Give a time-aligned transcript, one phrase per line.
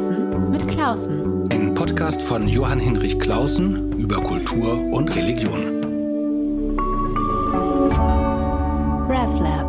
[0.00, 1.52] Klausen mit Klausen.
[1.52, 5.62] Ein Podcast von Johann Hinrich Klausen über Kultur und Religion.
[9.10, 9.68] RevLab.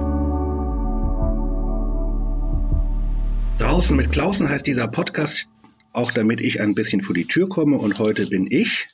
[3.59, 5.50] Draußen mit Klausen heißt dieser Podcast
[5.94, 7.77] auch damit ich ein bisschen vor die Tür komme.
[7.77, 8.88] Und heute bin ich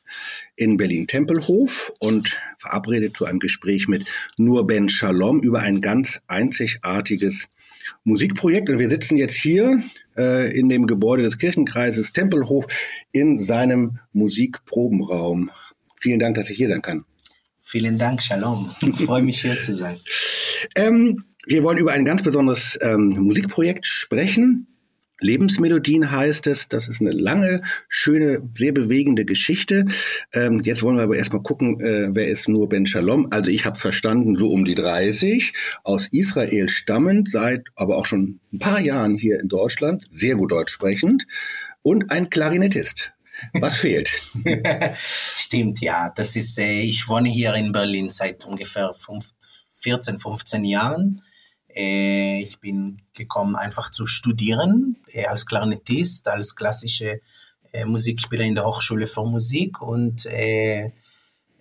[0.56, 4.06] in Berlin-Tempelhof und verabredet zu einem Gespräch mit
[4.38, 7.50] Nur Ben Shalom über ein ganz einzigartiges
[8.04, 8.70] Musikprojekt.
[8.70, 9.82] Und wir sitzen jetzt hier
[10.18, 12.68] äh, in dem Gebäude des Kirchenkreises Tempelhof
[13.12, 15.52] in seinem Musikprobenraum.
[15.96, 17.06] Vielen Dank, dass ich hier sein kann.
[17.62, 18.70] Vielen Dank, Shalom.
[18.82, 19.98] Ich freue mich hier zu sein.
[20.74, 24.66] Ähm, wir wollen über ein ganz besonderes ähm, Musikprojekt sprechen.
[25.20, 26.68] Lebensmelodien heißt es.
[26.68, 29.86] Das ist eine lange, schöne, sehr bewegende Geschichte.
[30.34, 33.28] Ähm, jetzt wollen wir aber erstmal gucken, äh, wer ist nur Ben Shalom.
[33.32, 35.54] Also ich habe verstanden, so um die 30,
[35.84, 40.52] aus Israel stammend, seit aber auch schon ein paar Jahren hier in Deutschland, sehr gut
[40.52, 41.26] Deutsch sprechend
[41.82, 43.14] und ein Klarinettist.
[43.54, 44.10] Was fehlt?
[44.94, 46.12] Stimmt, ja.
[46.16, 48.94] Das ist, äh, ich wohne hier in Berlin seit ungefähr
[49.80, 51.22] 14, 15 Jahren.
[51.78, 57.22] Äh, ich bin gekommen, einfach zu studieren, äh, als Klarinettist, als klassische
[57.72, 60.92] äh, Musikspieler in der Hochschule für Musik und äh,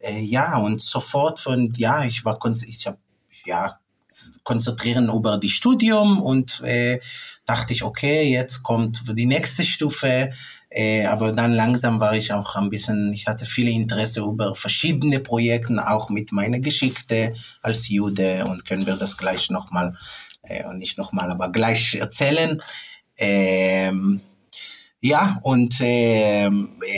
[0.01, 2.99] äh, ja, und sofort von, ja, ich war, ich habe,
[3.45, 3.79] ja,
[4.45, 7.01] konzentrieren über die Studium und äh,
[7.45, 10.31] dachte ich, okay, jetzt kommt die nächste Stufe.
[10.77, 15.21] Äh, aber dann langsam war ich auch ein bisschen, ich hatte viele Interesse über verschiedene
[15.21, 19.97] Projekte, auch mit meiner Geschichte als Jude und können wir das gleich nochmal,
[20.43, 22.63] äh, nicht nochmal, aber gleich erzählen.
[23.17, 24.21] Ähm,
[25.01, 26.51] ja, und äh,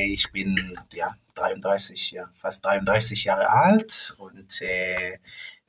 [0.06, 5.18] ich bin ja 33, ja, fast 33 Jahre alt und äh,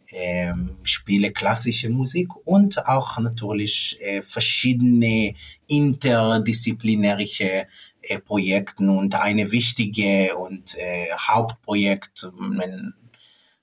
[0.08, 5.36] ähm, spiele klassische Musik und auch natürlich äh, verschiedene
[5.68, 7.28] interdisziplinäre
[8.10, 12.94] äh, Projekte und eine wichtige und äh, Hauptprojekt, man,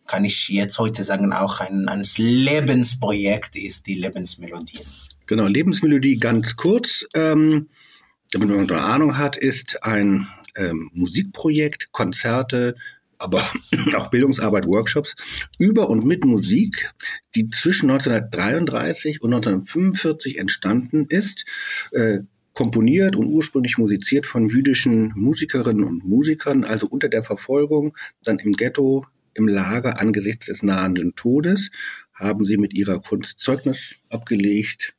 [0.06, 4.80] kann ich jetzt heute sagen, auch ein, ein Lebensprojekt ist die Lebensmelodie.
[5.26, 7.68] Genau, Lebensmelodie ganz kurz, ähm,
[8.30, 12.76] damit man eine Ahnung hat, ist ein ähm, Musikprojekt, Konzerte,
[13.18, 13.42] aber
[13.96, 15.16] auch Bildungsarbeit, Workshops
[15.58, 16.92] über und mit Musik,
[17.34, 21.44] die zwischen 1933 und 1945 entstanden ist,
[21.92, 22.20] äh,
[22.56, 28.52] komponiert und ursprünglich musiziert von jüdischen Musikerinnen und Musikern, also unter der Verfolgung, dann im
[28.52, 31.70] Ghetto, im Lager angesichts des nahenden Todes,
[32.14, 34.94] haben sie mit ihrer Kunst Zeugnis abgelegt.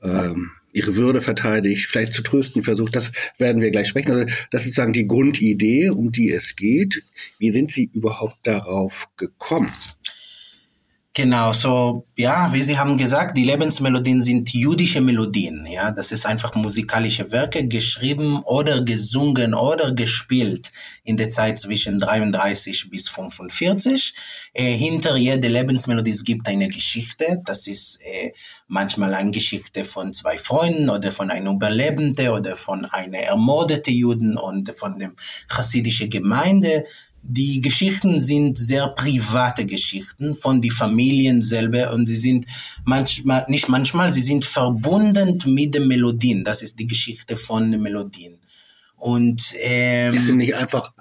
[0.00, 2.94] Ähm, ihre Würde verteidigt, vielleicht zu trösten versucht.
[2.94, 4.12] Das werden wir gleich sprechen.
[4.12, 7.04] Also das ist sozusagen die Grundidee, um die es geht.
[7.38, 9.70] Wie sind Sie überhaupt darauf gekommen?
[11.14, 15.90] Genau, so, ja, wie Sie haben gesagt, die Lebensmelodien sind jüdische Melodien, ja.
[15.90, 20.72] Das ist einfach musikalische Werke, geschrieben oder gesungen oder gespielt
[21.04, 24.14] in der Zeit zwischen 33 bis 45.
[24.54, 27.42] Äh, hinter jeder Lebensmelodie gibt eine Geschichte.
[27.44, 28.32] Das ist äh,
[28.66, 34.38] manchmal eine Geschichte von zwei Freunden oder von einem Überlebenden oder von einer ermordeten Juden
[34.38, 35.12] und von der
[35.46, 36.84] chassidischen Gemeinde
[37.22, 42.46] die Geschichten sind sehr private Geschichten von die Familien selber und sie sind
[42.84, 46.44] manchmal, nicht manchmal, sie sind verbunden mit den Melodien.
[46.44, 48.38] Das ist die Geschichte von den Melodien.
[48.96, 50.92] Und, ähm, das sind nicht einfach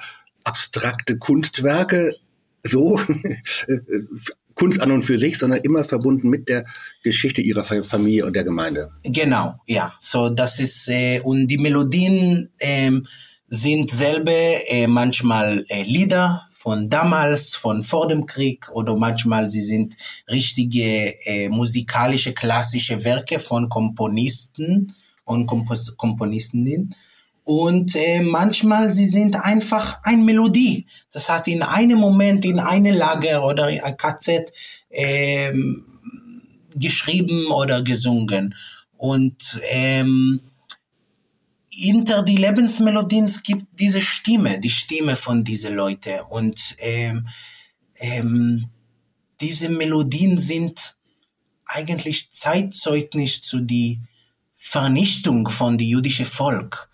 [0.44, 2.16] abstrakte Kunstwerke,
[2.64, 3.00] so,
[4.54, 6.66] Kunst an und für sich, sondern immer verbunden mit der
[7.04, 8.92] Geschichte ihrer Familie und der Gemeinde.
[9.04, 9.94] Genau, ja.
[10.00, 13.08] So, das ist, äh, und die Melodien, ähm,
[13.54, 19.60] sind selber äh, manchmal äh, Lieder von damals, von vor dem Krieg oder manchmal sie
[19.60, 19.98] sind
[20.30, 24.96] richtige äh, musikalische klassische Werke von Komponisten
[25.26, 26.96] und Kompos Komponistinnen.
[27.44, 30.86] Und äh, manchmal sie sind einfach eine Melodie.
[31.12, 34.54] Das hat in einem Moment in eine Lager oder in ein KZ
[34.90, 35.52] äh,
[36.74, 38.56] geschrieben oder gesungen.
[38.96, 40.40] Und ähm,
[41.74, 46.20] hinter die Lebensmelodien es gibt diese Stimme, die Stimme von diesen Leuten.
[46.30, 47.28] Und ähm,
[47.96, 48.70] ähm,
[49.40, 50.96] diese Melodien sind
[51.66, 54.02] eigentlich Zeitzeugnis zu die
[54.54, 56.90] Vernichtung von dem jüdischen Volk.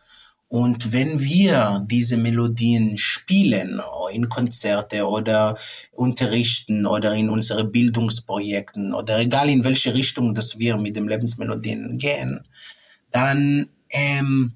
[0.50, 3.82] Und wenn wir diese Melodien spielen
[4.14, 5.58] in Konzerte oder
[5.92, 11.98] unterrichten oder in unsere Bildungsprojekten oder egal in welche Richtung, dass wir mit den Lebensmelodien
[11.98, 12.48] gehen,
[13.12, 14.54] dann ähm,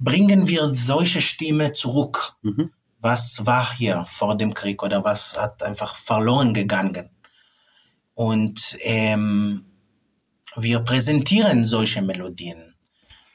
[0.00, 2.36] bringen wir solche Stimme zurück.
[2.42, 2.72] Mhm.
[2.98, 7.10] Was war hier vor dem Krieg oder was hat einfach verloren gegangen?
[8.14, 9.64] Und ähm,
[10.56, 12.74] wir präsentieren solche Melodien.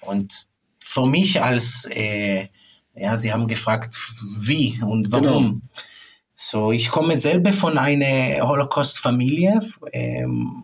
[0.02, 0.48] Und
[0.80, 2.50] für mich als, äh,
[2.94, 3.96] ja, Sie haben gefragt,
[4.38, 5.46] wie und warum.
[5.46, 5.62] Genau.
[6.36, 9.60] So, ich komme selber von einer Holocaust-Familie.
[9.94, 10.64] Ähm,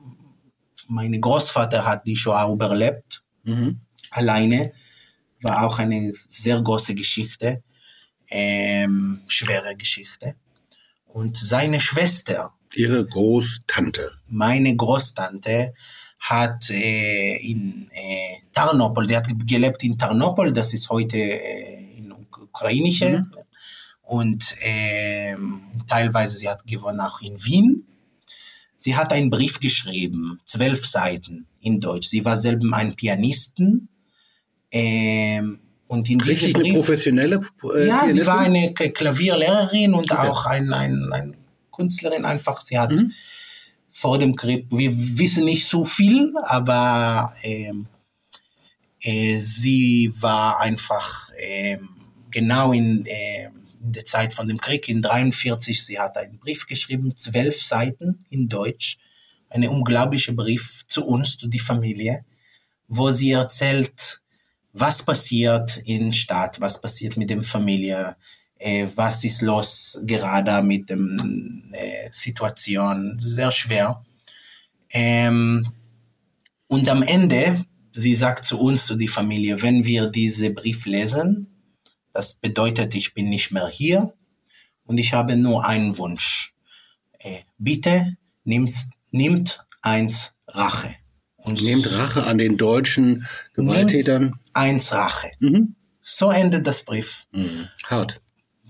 [0.88, 3.80] mein Großvater hat die Shoah überlebt, mhm.
[4.12, 4.74] alleine.
[5.42, 7.64] War auch eine sehr große Geschichte,
[8.30, 10.36] ähm, schwere Geschichte.
[11.06, 12.54] Und seine Schwester.
[12.74, 14.12] Ihre Großtante.
[14.28, 15.74] Meine Großtante
[16.22, 22.12] hat äh, in äh, Tarnopol, sie hat gelebt in Tarnopol, das ist heute äh, in
[22.12, 23.34] ukrainische, mhm.
[24.04, 25.36] und äh,
[25.88, 27.88] teilweise sie hat gewonnen auch in Wien.
[28.78, 32.08] Sie hat einen Brief geschrieben, zwölf Seiten in Deutsch.
[32.08, 33.90] Sie war selber ein Pianisten.
[34.72, 38.16] Ähm, und in Richtig Brief, eine professionelle äh, Ja, Pianistin?
[38.16, 40.28] sie war eine Klavierlehrerin und okay.
[40.30, 41.38] auch ein, ein, ein
[41.72, 42.62] Künstlerin einfach.
[42.62, 43.14] Sie hat mhm
[43.92, 44.66] vor dem Krieg.
[44.72, 47.88] Wir wissen nicht so viel, aber ähm,
[49.02, 51.78] äh, sie war einfach äh,
[52.32, 53.46] genau in, äh,
[53.82, 58.20] in, der Zeit von dem Krieg, in 43, sie hat einen Brief geschrieben, zwölf Seiten
[58.30, 58.98] in Deutsch,
[59.50, 62.24] eine unglaubliche Brief zu uns, zu die Familie,
[62.88, 64.22] wo sie erzählt,
[64.74, 68.16] was passiert in Stadt, was passiert mit der Familie,
[68.58, 74.04] äh, was ist los gerade mit der äh, Situation, sehr schwer.
[74.92, 75.68] Ähm,
[76.68, 81.48] und am Ende, sie sagt zu uns, zu die Familie, wenn wir diese Brief lesen,
[82.14, 84.14] das bedeutet, ich bin nicht mehr hier
[84.86, 86.54] und ich habe nur einen Wunsch.
[87.20, 88.74] Äh, bitte nimmt,
[89.12, 90.96] nimmt eins Rache.
[91.38, 94.40] Und Nehmt Rache an den deutschen Gewalttätern.
[94.54, 95.32] Eins Rache.
[95.40, 95.76] Mhm.
[96.00, 97.28] So endet das Brief.
[97.32, 97.68] Mhm.
[97.86, 98.22] Hart.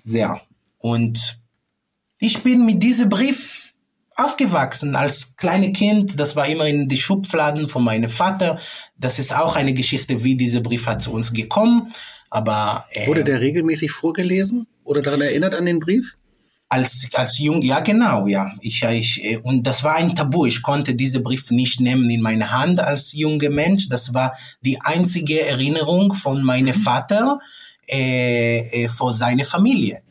[0.04, 0.42] Ja.
[0.78, 1.40] Und
[2.20, 3.74] ich bin mit diesem Brief
[4.16, 6.20] aufgewachsen als kleines Kind.
[6.20, 8.60] Das war immer in die Schubladen von meinem Vater.
[8.98, 11.94] Das ist auch eine Geschichte, wie dieser Brief hat zu uns gekommen.
[12.30, 16.18] Aber äh, wurde der regelmäßig vorgelesen oder daran erinnert an den Brief?
[16.72, 18.54] Als, als jung, ja genau, ja.
[18.62, 20.46] Ich, ich, äh, und das war ein Tabu.
[20.46, 23.90] Ich konnte diesen Brief nicht nehmen in meine Hand als junger Mensch.
[23.90, 26.82] Das war die einzige Erinnerung von meinem mhm.
[26.82, 27.40] Vater
[27.90, 30.02] äh, äh, vor seiner Familie.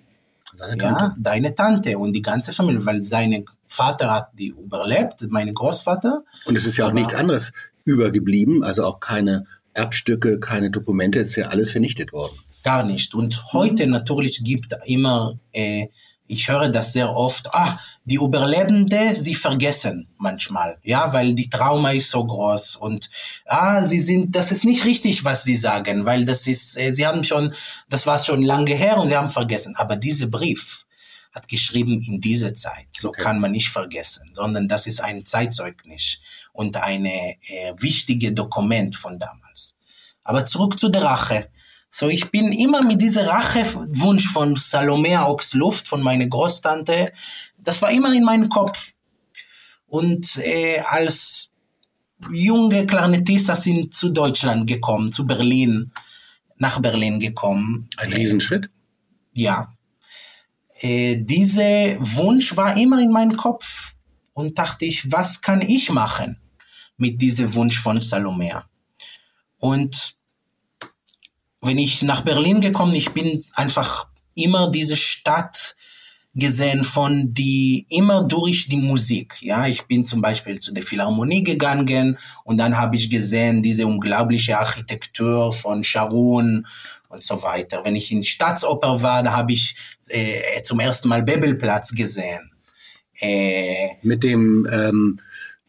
[0.54, 1.04] Seine Tante.
[1.04, 6.24] Ja, deine Tante und die ganze Familie, weil sein Vater hat die überlebt, mein Großvater.
[6.44, 7.52] Und es ist ja auch nichts anderes
[7.86, 12.38] übergeblieben, also auch keine Erbstücke, keine Dokumente, es ist ja alles vernichtet worden.
[12.64, 13.14] Gar nicht.
[13.14, 13.92] Und heute mhm.
[13.92, 15.86] natürlich gibt immer äh,
[16.30, 21.90] ich höre das sehr oft, ah, die Überlebende, sie vergessen manchmal, ja, weil die Trauma
[21.90, 23.10] ist so groß und
[23.46, 27.06] ah, sie sind, das ist nicht richtig, was sie sagen, weil das ist, äh, sie
[27.06, 27.52] haben schon,
[27.88, 29.74] das war schon lange her und sie haben vergessen.
[29.76, 30.86] Aber dieser Brief
[31.32, 33.22] hat geschrieben in dieser Zeit, so okay.
[33.22, 36.18] kann man nicht vergessen, sondern das ist ein Zeitzeugnis
[36.52, 37.36] und ein äh,
[37.76, 39.74] wichtiges Dokument von damals.
[40.22, 41.50] Aber zurück zu der Rache.
[41.92, 47.12] So, ich bin immer mit dieser Rachewunsch von Salomea Oxluft, von meiner Großtante,
[47.58, 48.92] das war immer in meinem Kopf.
[49.88, 51.52] Und äh, als
[52.30, 55.90] junge Klarinettista sind zu Deutschland gekommen, zu Berlin,
[56.58, 57.88] nach Berlin gekommen.
[57.96, 58.66] Ein Riesenschritt?
[58.66, 59.72] Äh, ja.
[60.78, 63.94] Äh, dieser Wunsch war immer in meinem Kopf
[64.32, 66.38] und dachte ich, was kann ich machen
[66.96, 68.64] mit diesem Wunsch von Salomea?
[69.58, 70.19] Und
[71.60, 75.76] wenn ich nach Berlin gekommen, ich bin einfach immer diese Stadt
[76.34, 79.42] gesehen von die immer durch die Musik.
[79.42, 83.86] Ja, ich bin zum Beispiel zu der Philharmonie gegangen und dann habe ich gesehen diese
[83.86, 86.66] unglaubliche Architektur von Sharon
[87.08, 87.84] und so weiter.
[87.84, 89.74] Wenn ich in Staatsoper war, da habe ich
[90.08, 92.52] äh, zum ersten Mal Bebelplatz gesehen.
[93.20, 95.20] Äh, Mit dem ähm,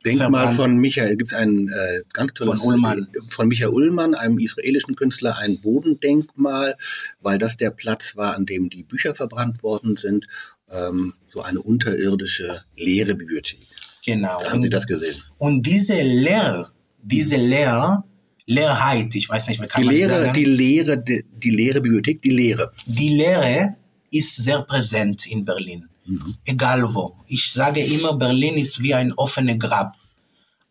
[0.06, 3.08] Denkmal von Michael, gibt es ein äh, ganz tolles von, Ullmann.
[3.30, 6.76] von Michael Ullmann, einem israelischen Künstler, ein Bodendenkmal,
[7.22, 10.28] weil das der Platz war, an dem die Bücher verbrannt worden sind.
[10.72, 13.60] Ähm, so eine unterirdische leere Bibliothek.
[14.06, 14.40] Genau.
[14.40, 15.22] Da haben und, Sie das gesehen.
[15.38, 18.04] Und diese Leer, diese Leer,
[18.46, 20.34] Leerheit, ich weiß nicht, wie kann die man Lehre, sagen?
[20.34, 22.72] Die Lehre, die, die leere Bibliothek, die Lehre.
[22.86, 23.76] Die Lehre
[24.12, 25.88] ist sehr präsent in Berlin.
[26.06, 26.36] Mhm.
[26.46, 27.16] Egal wo.
[27.28, 29.96] Ich sage immer, Berlin ist wie ein offener Grab.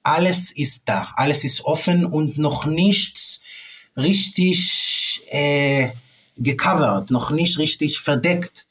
[0.02, 3.42] Alles ist da, alles ist offen und noch nichts
[3.96, 5.90] richtig äh,
[6.36, 8.66] gecovert, noch nicht richtig verdeckt.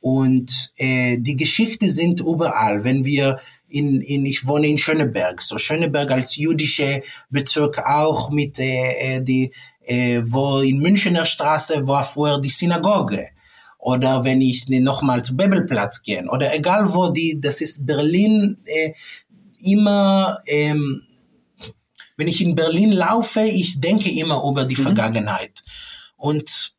[0.00, 2.84] Und äh, die Geschichte sind überall.
[2.84, 8.58] Wenn wir in, in, ich wohne in Schöneberg, so Schöneberg als jüdische Bezirk auch mit
[8.58, 9.52] äh, äh die,
[9.84, 13.30] äh, wo in Münchener Straße war vorher die Synagoge
[13.78, 18.92] oder wenn ich nochmal zu Bebelplatz gehen oder egal wo die, das ist Berlin äh,
[19.60, 21.02] immer ähm,
[22.18, 24.82] wenn ich in Berlin laufe, ich denke immer über die mhm.
[24.82, 25.62] Vergangenheit.
[26.16, 26.74] Und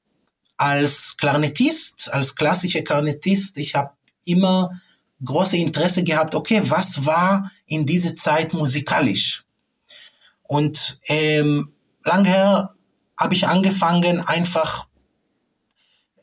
[0.57, 3.91] als Klarinettist, als klassischer Klarinettist, ich habe
[4.25, 4.81] immer
[5.23, 9.45] große Interesse gehabt, okay, was war in dieser Zeit musikalisch?
[10.43, 11.71] Und ähm,
[12.03, 12.75] langher
[13.15, 14.88] habe ich angefangen, einfach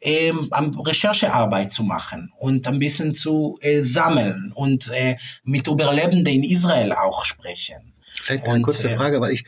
[0.06, 0.48] ähm,
[0.78, 6.92] Recherchearbeit zu machen und ein bisschen zu äh, sammeln und äh, mit Überlebenden in Israel
[6.92, 7.92] auch sprechen.
[8.22, 9.44] Vielleicht eine und, kurze äh, Frage, weil ich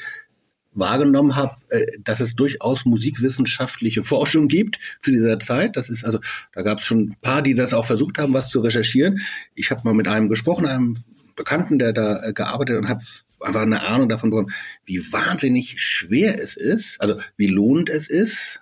[0.73, 5.77] wahrgenommen habe, äh, dass es durchaus musikwissenschaftliche Forschung gibt zu dieser Zeit.
[5.77, 6.19] Das ist also,
[6.53, 9.21] da gab es schon ein paar, die das auch versucht haben, was zu recherchieren.
[9.55, 10.97] Ich habe mal mit einem gesprochen, einem
[11.37, 13.01] Bekannten, der da äh, gearbeitet und habe
[13.41, 14.53] einfach eine Ahnung davon bekommen,
[14.85, 18.61] wie wahnsinnig schwer es ist, also wie lohnend es ist,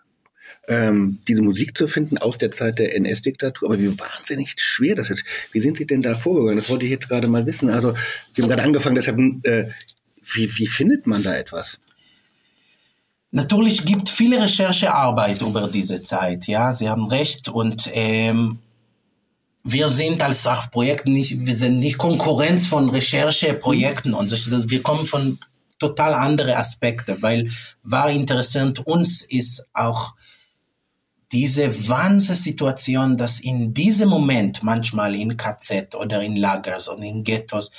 [0.68, 3.68] ähm, diese Musik zu finden aus der Zeit der NS-Diktatur.
[3.68, 5.24] Aber wie wahnsinnig schwer das ist.
[5.52, 6.58] Wie sind Sie denn da vorgegangen?
[6.58, 7.70] Das wollte ich jetzt gerade mal wissen.
[7.70, 7.94] Also
[8.32, 9.68] Sie haben gerade angefangen, deshalb, äh,
[10.32, 11.78] wie, wie findet man da etwas?
[13.30, 18.60] Natürlich gibt viele Recherchearbeit über diese Zeit, ja, Sie haben recht und ähm,
[19.62, 24.30] wir sind als Sachprojekt nicht, wir sind nicht Konkurrenz von Rechercheprojekten und
[24.70, 25.38] wir kommen von
[25.78, 27.50] total andere Aspekte, weil
[27.82, 30.14] war interessant uns ist auch
[31.32, 37.70] diese Wahnsinnssituation, dass in diesem Moment manchmal in KZ oder in Lagers und in Ghettos,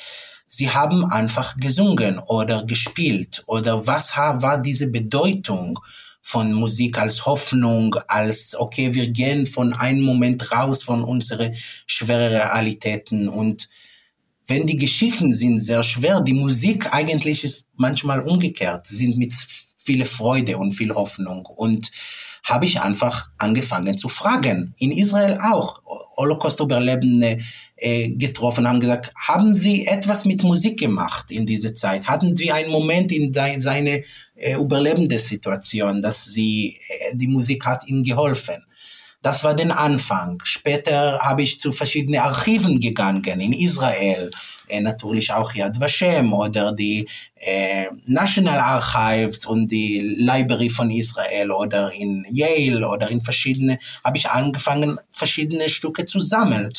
[0.48, 5.80] sie haben einfach gesungen oder gespielt oder was war diese Bedeutung
[6.22, 12.34] von Musik als Hoffnung, als, okay, wir gehen von einem Moment raus von unseren schweren
[12.34, 13.70] Realitäten und
[14.46, 19.34] wenn die Geschichten sind sehr schwer, die Musik eigentlich ist manchmal umgekehrt, sind mit
[19.78, 21.92] viel Freude und viel Hoffnung und
[22.48, 24.74] habe ich einfach angefangen zu fragen.
[24.78, 25.82] In Israel auch.
[26.16, 27.40] Holocaust-Überlebende
[27.76, 32.08] äh, getroffen, haben gesagt, haben Sie etwas mit Musik gemacht in dieser Zeit?
[32.08, 34.04] Hatten Sie einen Moment in de, seine
[34.36, 38.66] äh, überlebende Situation, dass Sie, äh, die Musik hat Ihnen geholfen?
[39.22, 40.40] Das war der Anfang.
[40.44, 44.32] Später habe ich zu verschiedenen Archiven gegangen in Israel,
[44.82, 51.94] natürlich auch Yad Vashem oder die äh, National Archives und die Library von Israel oder
[51.94, 56.72] in Yale oder in verschiedene, habe ich angefangen, verschiedene Stücke zu sammeln.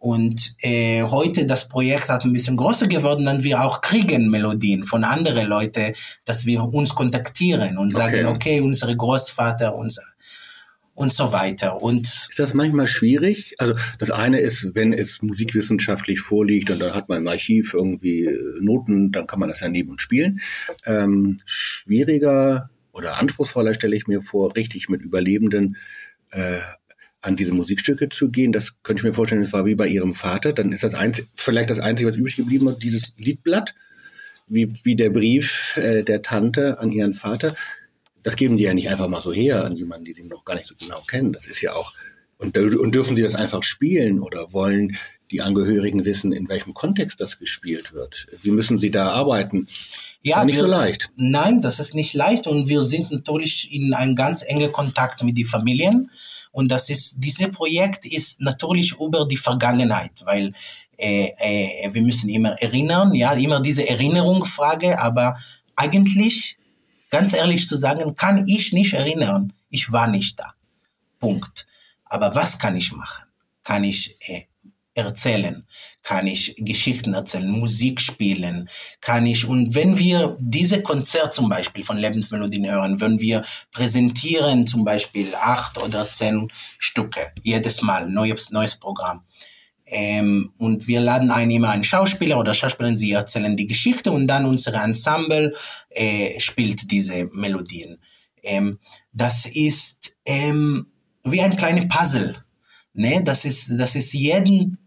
[0.00, 4.84] Und äh, heute das Projekt hat ein bisschen größer geworden, dann wir auch kriegen Melodien
[4.84, 5.92] von anderen Leuten,
[6.24, 10.02] dass wir uns kontaktieren und sagen, okay, okay unsere Großvater, unser
[10.98, 11.80] und so weiter.
[11.80, 13.54] Und ist das manchmal schwierig?
[13.58, 18.24] Also das eine ist, wenn es musikwissenschaftlich vorliegt und dann hat man im Archiv irgendwie
[18.24, 20.40] äh, Noten, dann kann man das ja nehmen und spielen.
[20.86, 25.76] Ähm, schwieriger oder anspruchsvoller stelle ich mir vor, richtig mit Überlebenden
[26.32, 26.58] äh,
[27.20, 28.50] an diese Musikstücke zu gehen.
[28.50, 30.52] Das könnte ich mir vorstellen, das war wie bei ihrem Vater.
[30.52, 33.76] Dann ist das einzig, vielleicht das Einzige, was übrig geblieben ist, dieses Liedblatt,
[34.48, 37.54] wie, wie der Brief äh, der Tante an ihren Vater
[38.22, 40.56] das geben die ja nicht einfach mal so her an jemanden, die sie noch gar
[40.56, 41.32] nicht so genau kennen.
[41.32, 41.92] Das ist ja auch,
[42.38, 44.96] und, und dürfen sie das einfach spielen oder wollen
[45.30, 48.26] die Angehörigen wissen, in welchem Kontext das gespielt wird?
[48.42, 49.66] Wie müssen sie da arbeiten?
[50.22, 51.10] Ja, ist nicht wir, so leicht.
[51.16, 55.36] Nein, das ist nicht leicht und wir sind natürlich in einem ganz engen Kontakt mit
[55.36, 56.10] den Familien.
[56.50, 60.54] Und das ist, dieses Projekt ist natürlich über die Vergangenheit, weil
[60.96, 65.38] äh, äh, wir müssen immer erinnern, ja, immer diese Erinnerungsfrage, aber
[65.76, 66.58] eigentlich
[67.10, 69.52] ganz ehrlich zu sagen, kann ich nicht erinnern.
[69.70, 70.54] Ich war nicht da.
[71.18, 71.66] Punkt.
[72.04, 73.24] Aber was kann ich machen?
[73.64, 74.44] Kann ich äh,
[74.94, 75.66] erzählen?
[76.02, 78.68] Kann ich Geschichten erzählen, Musik spielen?
[79.00, 84.66] Kann ich, und wenn wir diese Konzert zum Beispiel von Lebensmelodien hören, wenn wir präsentieren
[84.66, 89.22] zum Beispiel acht oder zehn Stücke, jedes Mal, neues, neues Programm,
[89.90, 94.26] ähm, und wir laden ein immer einen Schauspieler oder Schauspielerin, sie erzählen die Geschichte und
[94.26, 95.54] dann unser Ensemble
[95.90, 97.98] äh, spielt diese Melodien.
[98.42, 98.78] Ähm,
[99.12, 100.86] das ist ähm,
[101.24, 102.34] wie ein kleines Puzzle.
[102.92, 103.22] Ne?
[103.24, 104.78] Das, ist, das ist jeden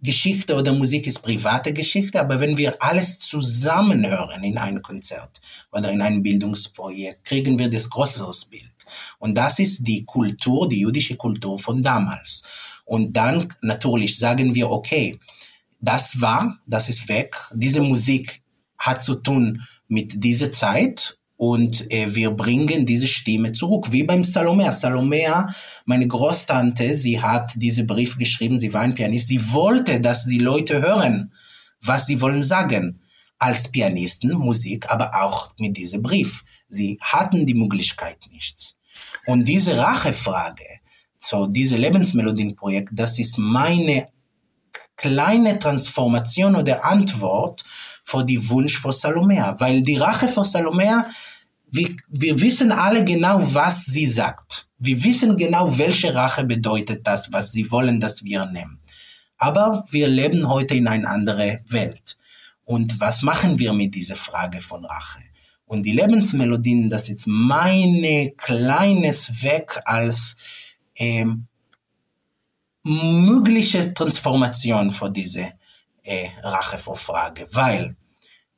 [0.00, 5.40] Geschichte oder Musik ist private Geschichte, aber wenn wir alles zusammen hören in einem Konzert
[5.72, 8.72] oder in einem Bildungsprojekt, kriegen wir das größere Bild.
[9.18, 12.44] Und das ist die Kultur, die jüdische Kultur von damals.
[12.86, 15.18] Und dann natürlich sagen wir, okay,
[15.80, 17.36] das war, das ist weg.
[17.52, 18.40] Diese Musik
[18.78, 24.24] hat zu tun mit dieser Zeit und äh, wir bringen diese Stimme zurück, wie beim
[24.24, 24.72] Salomea.
[24.72, 25.48] Salomea,
[25.84, 30.38] meine Großtante, sie hat diesen Brief geschrieben, sie war ein Pianist, sie wollte, dass die
[30.38, 31.32] Leute hören,
[31.82, 33.00] was sie wollen sagen,
[33.38, 36.44] als Pianisten, Musik, aber auch mit diesem Brief.
[36.68, 38.78] Sie hatten die Möglichkeit nichts.
[39.26, 40.64] Und diese Rachefrage,
[41.18, 44.06] so diese Lebensmelodienprojekt, das ist meine
[44.96, 47.64] kleine Transformation oder Antwort
[48.02, 51.08] vor die Wunsch von Salomea, weil die Rache von Salomea,
[51.68, 54.68] wir, wir wissen alle genau, was sie sagt.
[54.78, 58.80] Wir wissen genau, welche Rache bedeutet das, was sie wollen, dass wir nehmen.
[59.38, 62.16] Aber wir leben heute in einer anderen Welt.
[62.64, 65.20] Und was machen wir mit dieser Frage von Rache?
[65.66, 70.36] Und die Lebensmelodien, das ist meine kleines Weg als
[70.96, 71.46] ähm,
[72.82, 75.52] mögliche Transformation für diese
[76.02, 77.46] äh, Rachevorfrage.
[77.52, 77.96] Weil,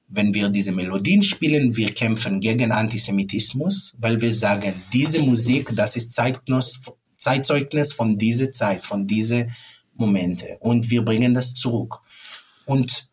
[0.09, 5.97] wenn wir diese Melodien spielen, wir kämpfen gegen Antisemitismus, weil wir sagen, diese Musik, das
[5.97, 6.81] ist Zeitnos,
[7.17, 9.51] Zeitzeugnis von dieser Zeit, von diesen
[9.95, 10.59] Momente.
[10.61, 12.01] Und wir bringen das zurück.
[12.65, 13.09] Und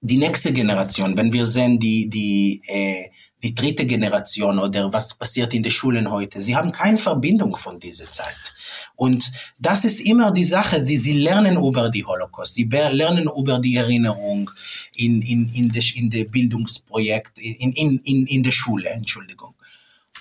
[0.00, 3.10] die nächste Generation, wenn wir sehen, die, die, äh,
[3.44, 7.78] die dritte Generation oder was passiert in den Schulen heute, sie haben keine Verbindung von
[7.78, 8.54] dieser Zeit.
[8.96, 13.58] Und das ist immer die Sache, sie, sie lernen über die Holocaust, sie lernen über
[13.58, 14.50] die Erinnerung
[14.96, 19.54] in, in, in, der, in der Bildungsprojekt, in, in, in, in der Schule, Entschuldigung.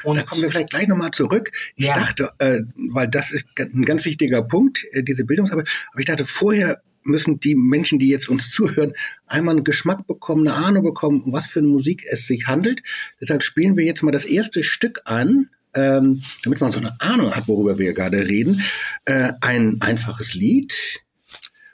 [0.03, 1.51] Und da kommen wir vielleicht gleich nochmal zurück.
[1.75, 1.96] Ich ja.
[1.96, 2.60] dachte, äh,
[2.92, 7.39] weil das ist ein ganz wichtiger Punkt, äh, diese Bildungsarbeit, aber ich dachte, vorher müssen
[7.39, 8.93] die Menschen, die jetzt uns zuhören,
[9.27, 12.83] einmal einen Geschmack bekommen, eine Ahnung bekommen, um was für eine Musik es sich handelt.
[13.19, 17.36] Deshalb spielen wir jetzt mal das erste Stück an, ähm, damit man so eine Ahnung
[17.36, 18.62] hat, worüber wir gerade reden.
[19.05, 20.74] Äh, ein einfaches Lied.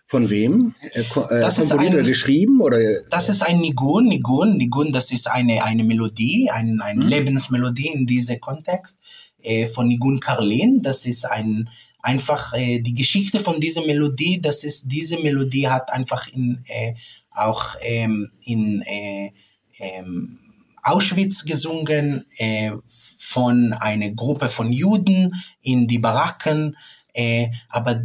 [0.06, 0.74] Von wem?
[0.94, 2.80] Äh, das ist ein, geschrieben oder?
[3.12, 4.92] Das ist ein Nigun, Nigun, Nigun.
[4.92, 7.10] Das ist eine eine Melodie, ein, eine hm.
[7.10, 8.98] Lebensmelodie in diesem Kontext
[9.44, 10.82] äh, von Nigun Karlin.
[10.82, 11.70] Das ist ein
[12.02, 14.42] einfach äh, die Geschichte von dieser Melodie.
[14.42, 16.96] Das ist diese Melodie hat einfach in äh,
[17.32, 19.32] auch ähm, in äh,
[19.80, 20.40] ähm,
[20.84, 22.72] Auschwitz gesungen äh,
[23.18, 26.78] von einer Gruppe von Juden in die Baracken,
[27.14, 28.04] äh, aber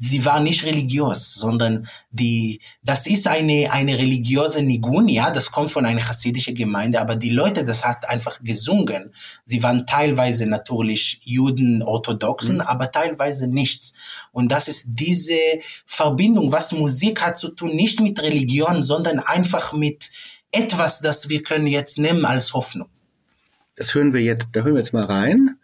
[0.00, 5.70] sie war nicht religiös, sondern die, das ist eine, eine religiöse Nigun, ja, das kommt
[5.70, 9.12] von einer chassidischen Gemeinde, aber die Leute, das hat einfach gesungen.
[9.44, 12.60] Sie waren teilweise natürlich Juden, Orthodoxen, mhm.
[12.62, 13.92] aber teilweise nichts.
[14.32, 15.38] Und das ist diese
[15.84, 20.10] Verbindung, was Musik hat zu tun, nicht mit Religion, sondern einfach mit
[20.50, 22.88] etwas, das wir können jetzt nehmen als Hoffnung.
[23.76, 25.59] Das hören wir jetzt, da hören wir jetzt mal rein.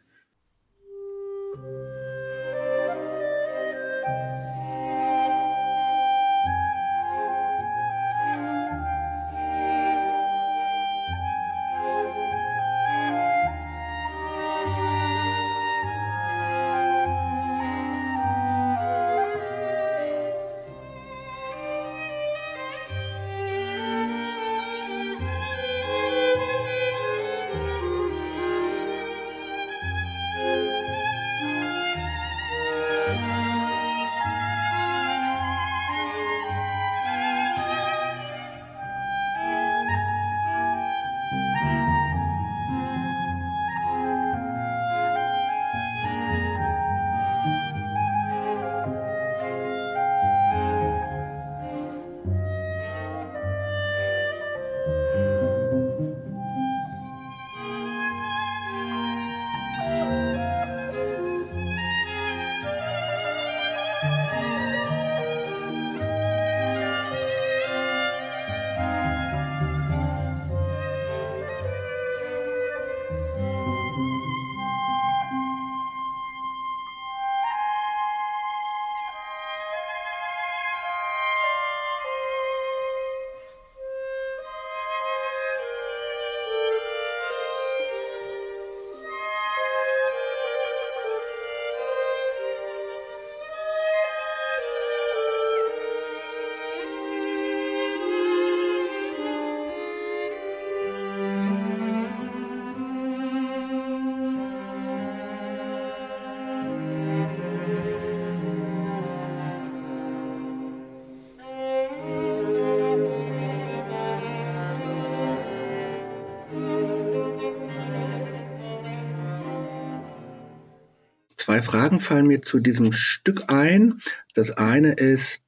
[121.57, 124.01] Zwei Fragen fallen mir zu diesem Stück ein.
[124.35, 125.41] Das eine ist,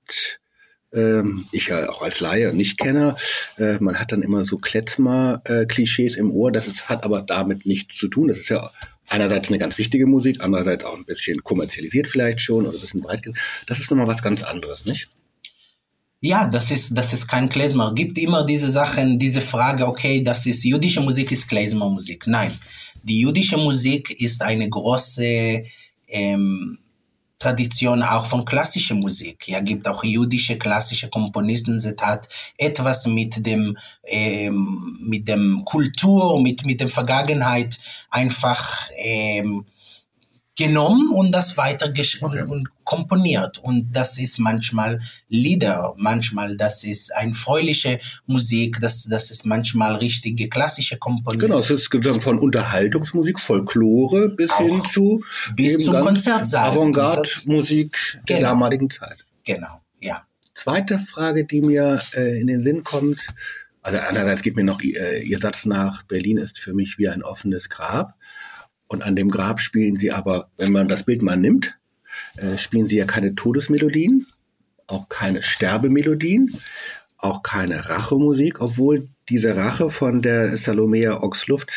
[0.94, 3.16] ähm, ich ja auch als Laie nicht kenne,
[3.58, 6.50] äh, man hat dann immer so Kletzmer-Klischees im Ohr.
[6.50, 8.28] Das ist, hat aber damit nichts zu tun.
[8.28, 8.70] Das ist ja
[9.06, 13.02] einerseits eine ganz wichtige Musik, andererseits auch ein bisschen kommerzialisiert vielleicht schon oder ein bisschen
[13.02, 13.22] breit.
[13.66, 15.10] Das ist nochmal was ganz anderes, nicht?
[16.20, 17.94] Ja, das ist, das ist kein Klezmer.
[17.94, 22.26] Gibt immer diese Sachen, diese Frage, okay, das ist jüdische Musik, ist Klezmer-Musik.
[22.26, 22.58] Nein,
[23.02, 25.64] die jüdische Musik ist eine große
[26.08, 26.78] ähm,
[27.38, 29.46] Tradition auch von klassischer Musik.
[29.46, 31.76] Ja, gibt auch jüdische klassische Komponisten.
[31.76, 37.78] Es hat etwas mit dem ähm, mit dem Kultur, mit mit der Vergangenheit
[38.10, 39.66] einfach ähm,
[40.58, 42.42] genommen und das weiter okay.
[42.42, 43.58] und komponiert.
[43.58, 49.94] Und das ist manchmal Lieder, manchmal das ist ein fröhliche Musik, das, das ist manchmal
[49.94, 51.46] richtige klassische Komponisten.
[51.46, 51.88] Genau, es ist
[52.22, 56.72] von Unterhaltungsmusik, Folklore bis Auch hin zu bis zum Konzertsaal.
[56.72, 58.26] Avantgarde-Musik genau.
[58.26, 59.24] der damaligen Zeit.
[59.44, 60.22] Genau, ja.
[60.54, 63.20] Zweite Frage, die mir äh, in den Sinn kommt,
[63.82, 67.22] also einerseits geht mir noch äh, Ihr Satz nach, Berlin ist für mich wie ein
[67.22, 68.17] offenes Grab.
[68.88, 71.78] Und an dem Grab spielen sie aber, wenn man das Bild mal nimmt,
[72.36, 74.26] äh, spielen sie ja keine Todesmelodien,
[74.86, 76.58] auch keine Sterbemelodien,
[77.18, 81.70] auch keine Rachemusik, obwohl diese Rache von der Salomea Oxluft,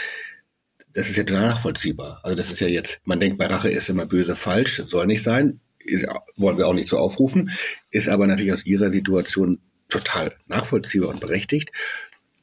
[0.94, 2.20] das ist ja total nachvollziehbar.
[2.24, 5.24] Also das ist ja jetzt, man denkt bei Rache ist immer böse falsch, soll nicht
[5.24, 6.06] sein, ist,
[6.38, 7.52] wollen wir auch nicht so aufrufen,
[7.90, 11.72] ist aber natürlich aus ihrer Situation total nachvollziehbar und berechtigt.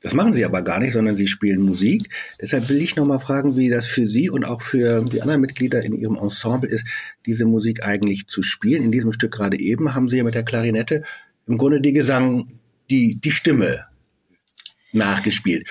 [0.00, 2.08] Das machen sie aber gar nicht, sondern sie spielen Musik.
[2.40, 5.82] Deshalb will ich nochmal fragen, wie das für Sie und auch für die anderen Mitglieder
[5.82, 6.84] in Ihrem Ensemble ist,
[7.26, 8.84] diese Musik eigentlich zu spielen.
[8.84, 11.02] In diesem Stück gerade eben haben Sie ja mit der Klarinette
[11.46, 12.48] im Grunde die Gesang,
[12.90, 13.86] die, die Stimme
[14.92, 15.66] nachgespielt.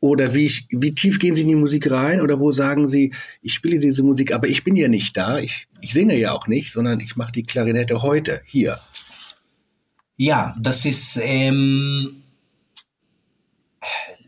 [0.00, 2.22] Oder wie, ich, wie tief gehen Sie in die Musik rein?
[2.22, 5.68] Oder wo sagen Sie, ich spiele diese Musik, aber ich bin ja nicht da, ich,
[5.82, 8.80] ich singe ja auch nicht, sondern ich mache die Klarinette heute, hier.
[10.16, 12.19] Ja, das ist ähm,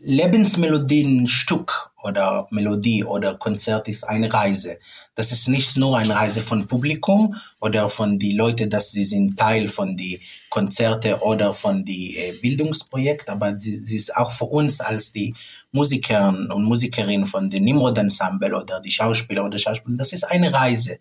[0.05, 4.77] Lebensmelodienstück oder Melodie oder Konzert ist eine Reise.
[5.15, 9.39] Das ist nicht nur eine Reise von Publikum oder von die Leute, dass sie sind
[9.39, 14.81] Teil von die Konzerte oder von die äh, Bildungsprojekt, aber sie, ist auch für uns
[14.81, 15.33] als die
[15.71, 19.97] Musiker und Musikerinnen von dem Nimrod Ensemble oder die Schauspieler oder Schauspieler.
[19.97, 20.97] Das ist eine Reise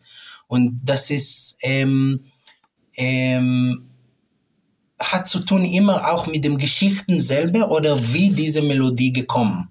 [0.46, 2.24] und das ist ähm,
[2.96, 3.91] ähm,
[5.02, 9.68] hat zu tun immer auch mit dem Geschichten selber oder wie diese Melodie gekommen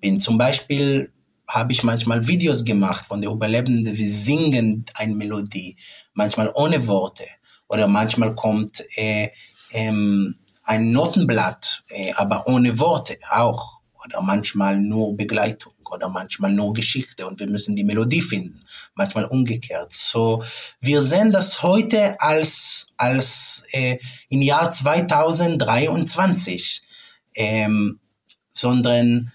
[0.00, 0.20] bin.
[0.20, 1.12] Zum Beispiel
[1.48, 5.76] habe ich manchmal Videos gemacht von den Überlebenden, die singen eine Melodie,
[6.14, 7.24] manchmal ohne Worte.
[7.68, 9.30] Oder manchmal kommt äh,
[9.72, 13.80] ähm, ein Notenblatt, äh, aber ohne Worte auch.
[14.04, 18.62] Oder manchmal nur Begleitung oder manchmal nur Geschichte und wir müssen die Melodie finden,
[18.94, 19.92] manchmal umgekehrt.
[19.92, 20.42] So,
[20.80, 23.98] wir sehen das heute als, als äh,
[24.28, 26.82] im Jahr 2023,
[27.34, 27.98] ähm,
[28.52, 29.32] sondern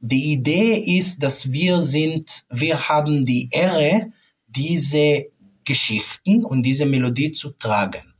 [0.00, 4.12] die Idee ist, dass wir sind, wir haben die Ehre,
[4.46, 5.26] diese
[5.64, 8.14] Geschichten und diese Melodie zu tragen.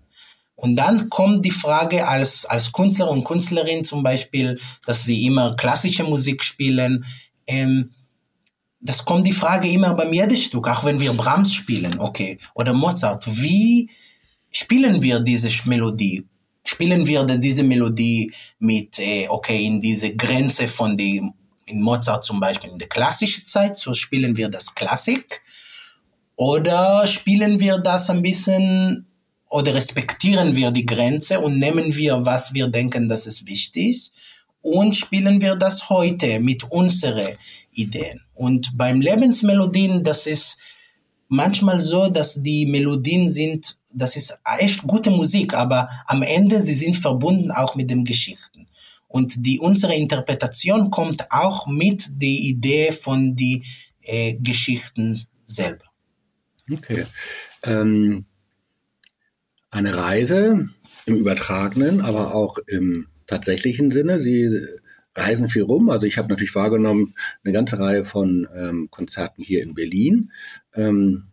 [0.57, 5.55] Und dann kommt die Frage als, als Künstler und Künstlerin zum Beispiel, dass sie immer
[5.57, 7.05] klassische Musik spielen.
[7.47, 7.91] Ähm,
[8.85, 12.75] das kommt die Frage immer beim jedem Stück, auch wenn wir Brahms spielen, okay, oder
[12.75, 13.25] Mozart.
[13.27, 13.89] Wie
[14.51, 16.27] spielen wir diese Melodie?
[16.65, 21.33] Spielen wir diese Melodie mit, äh, okay, in diese Grenze von dem,
[21.65, 25.41] in Mozart zum Beispiel in der klassischen Zeit, so spielen wir das Klassik?
[26.37, 29.07] Oder spielen wir das ein bisschen
[29.49, 34.11] oder respektieren wir die Grenze und nehmen wir, was wir denken, das ist wichtig
[34.65, 37.37] und spielen wir das heute mit unseren
[37.73, 38.23] Ideen.
[38.33, 40.59] Und beim Lebensmelodien, das ist
[41.29, 46.73] manchmal so, dass die Melodien sind, das ist echt gute Musik, aber am Ende sie
[46.73, 48.67] sind verbunden auch mit den Geschichten.
[49.07, 53.65] Und die unsere Interpretation kommt auch mit der Idee von die
[54.01, 55.85] äh, Geschichten selber.
[56.73, 57.05] Okay.
[57.65, 58.25] Ähm,
[59.71, 60.71] eine Reise
[61.05, 64.21] im übertragenen, aber auch im tatsächlichen Sinne.
[64.21, 64.67] Sie
[65.15, 65.91] reisen viel rum.
[65.91, 70.33] Also ich habe natürlich wahrgenommen eine ganze Reihe von ähm, Konzerten hier in Berlin.
[70.75, 71.25] Ähm,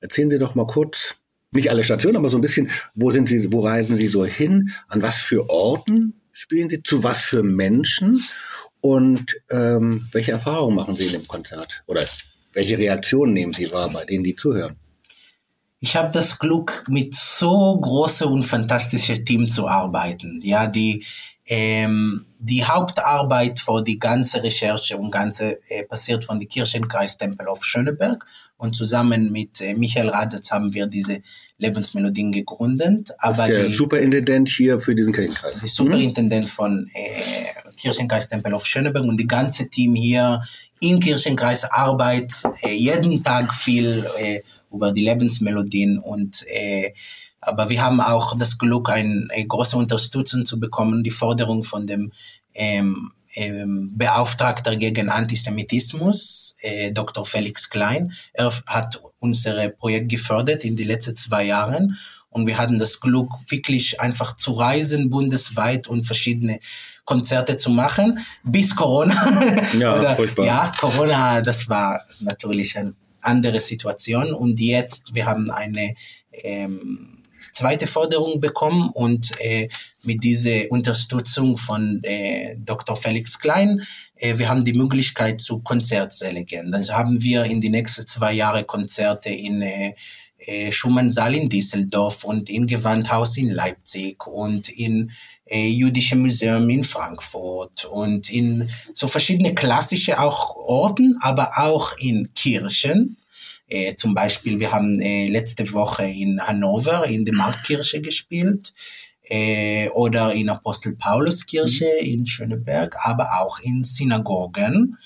[0.00, 1.16] erzählen Sie doch mal kurz,
[1.50, 4.70] nicht alle Stationen, aber so ein bisschen, wo sind Sie, wo reisen Sie so hin?
[4.88, 6.82] An was für Orten spielen Sie?
[6.82, 8.22] Zu was für Menschen?
[8.80, 11.82] Und ähm, welche Erfahrungen machen Sie in dem Konzert?
[11.86, 12.04] Oder
[12.52, 14.76] welche Reaktionen nehmen Sie wahr bei denen, die zuhören?
[15.80, 20.40] Ich habe das Glück, mit so großem und fantastischen Team zu arbeiten.
[20.42, 21.04] Ja, die
[21.50, 27.48] ähm, die Hauptarbeit für die ganze Recherche und ganze äh, passiert von der Kirchenkreis Tempel
[27.48, 28.24] auf Schöneberg
[28.58, 31.22] und zusammen mit äh, Michael Radetz haben wir diese
[31.56, 33.10] Lebensmelodien gegründet.
[33.18, 35.60] Aber der die, Superintendent hier für diesen Kirchenkreis.
[35.60, 36.48] Der Superintendent mhm.
[36.48, 40.42] von äh, Kirchenkreis Tempel auf Schöneberg und die ganze Team hier
[40.80, 46.92] im Kirchenkreis arbeitet äh, jeden Tag viel äh, über die Lebensmelodien und äh,
[47.40, 51.86] aber wir haben auch das Glück, ein, eine große Unterstützung zu bekommen, die Forderung von
[51.86, 52.12] dem
[52.54, 57.24] ähm, ähm, Beauftragter gegen Antisemitismus, äh, Dr.
[57.24, 58.12] Felix Klein.
[58.32, 61.96] Er hat unser Projekt gefördert in den letzten zwei Jahren
[62.30, 66.60] und wir hatten das Glück, wirklich einfach zu reisen bundesweit und verschiedene
[67.04, 69.64] Konzerte zu machen, bis Corona.
[69.78, 70.44] Ja, Oder, furchtbar.
[70.46, 72.94] Ja, Corona, das war natürlich eine
[73.28, 74.32] andere Situation.
[74.32, 75.94] Und jetzt, wir haben eine
[76.32, 79.68] ähm, zweite Forderung bekommen und äh,
[80.04, 82.96] mit dieser Unterstützung von äh, Dr.
[82.96, 83.82] Felix Klein,
[84.16, 86.70] äh, wir haben die Möglichkeit zu Konzertsäle gehen.
[86.70, 89.94] Dann haben wir in die nächsten zwei Jahre Konzerte in äh,
[90.38, 95.10] äh, Schumann-Saal in Düsseldorf und im Gewandhaus in Leipzig und in
[95.50, 103.16] Jüdische Museum in Frankfurt und in so verschiedene klassische auch Orten, aber auch in Kirchen.
[103.66, 108.72] Äh, zum Beispiel, wir haben äh, letzte Woche in Hannover in der Marktkirche gespielt
[109.24, 114.96] äh, oder in Apostel Paulus Kirche in Schöneberg, aber auch in Synagogen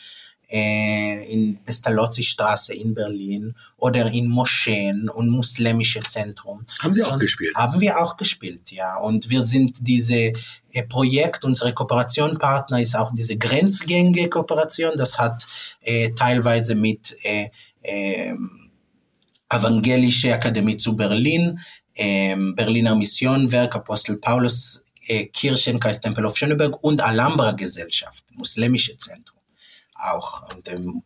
[0.52, 6.66] äh, in Pestalozzi-Straße in Berlin oder in Moscheen und muslimische Zentrum.
[6.82, 7.54] Haben Sie auch So- gespielt?
[7.54, 8.98] Haben wir auch gespielt, ja.
[8.98, 10.32] Und wir sind diese
[10.72, 14.92] äh, Projekt, unsere Kooperationpartner ist auch diese grenzgängige Kooperation.
[14.96, 15.46] Das hat
[15.80, 17.48] äh, teilweise mit äh,
[17.82, 18.70] ähm,
[19.48, 21.58] Evangelische Akademie zu Berlin,
[21.94, 29.41] ähm, Berliner Missionwerk, Apostel Paulus äh, Kirchenkreis Tempel of Schöneberg und Alhambra Gesellschaft, muslimische Zentrum
[30.02, 30.42] auch.
[30.54, 31.02] Und, ähm,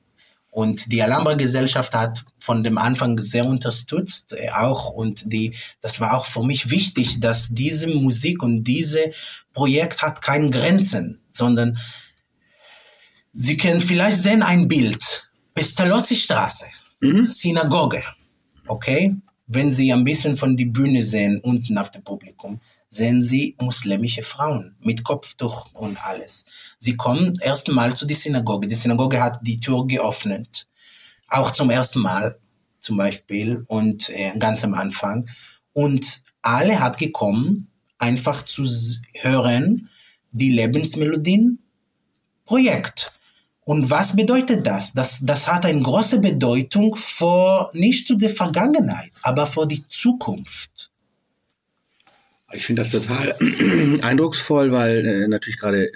[0.51, 6.01] und die Alhambra Gesellschaft hat von dem Anfang sehr unterstützt äh, auch und die, das
[6.01, 9.11] war auch für mich wichtig, dass diese Musik und diese
[9.53, 11.79] Projekt hat keine Grenzen, sondern
[13.39, 16.65] Sie können vielleicht sehen ein Bild, Pestalozzi Straße,
[17.01, 17.29] Mhm.
[17.29, 18.03] Synagoge,
[18.67, 19.15] okay?
[19.47, 22.61] Wenn Sie ein bisschen von die Bühne sehen, unten auf dem Publikum,
[22.97, 26.45] sehen Sie muslimische Frauen mit Kopftuch und alles.
[26.79, 28.67] Sie kommen erst mal zu der Synagoge.
[28.67, 30.67] Die Synagoge hat die Tür geöffnet.
[31.29, 32.39] Auch zum ersten Mal,
[32.79, 35.29] zum Beispiel, und äh, ganz am Anfang.
[35.73, 38.65] Und alle hat gekommen, einfach zu
[39.15, 39.89] hören,
[40.33, 41.59] die Lebensmelodien
[42.45, 43.13] Projekt.
[43.61, 44.93] Und was bedeutet das?
[44.93, 45.21] das?
[45.25, 50.93] Das hat eine große Bedeutung für, nicht zu der Vergangenheit, aber für die Zukunft.
[52.57, 53.37] Ich finde das total
[54.03, 55.91] eindrucksvoll, weil äh, natürlich gerade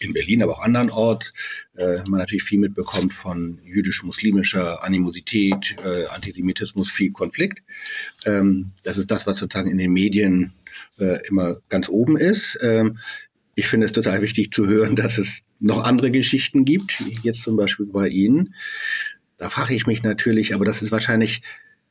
[0.00, 1.32] in Berlin, aber auch andernorts,
[1.76, 7.62] äh, man natürlich viel mitbekommt von jüdisch-muslimischer Animosität, äh, Antisemitismus, viel Konflikt.
[8.24, 10.52] Ähm, das ist das, was sozusagen in den Medien
[10.98, 12.58] äh, immer ganz oben ist.
[12.62, 12.98] Ähm,
[13.56, 17.42] ich finde es total wichtig zu hören, dass es noch andere Geschichten gibt, wie jetzt
[17.42, 18.54] zum Beispiel bei Ihnen.
[19.36, 21.42] Da frage ich mich natürlich, aber das ist wahrscheinlich,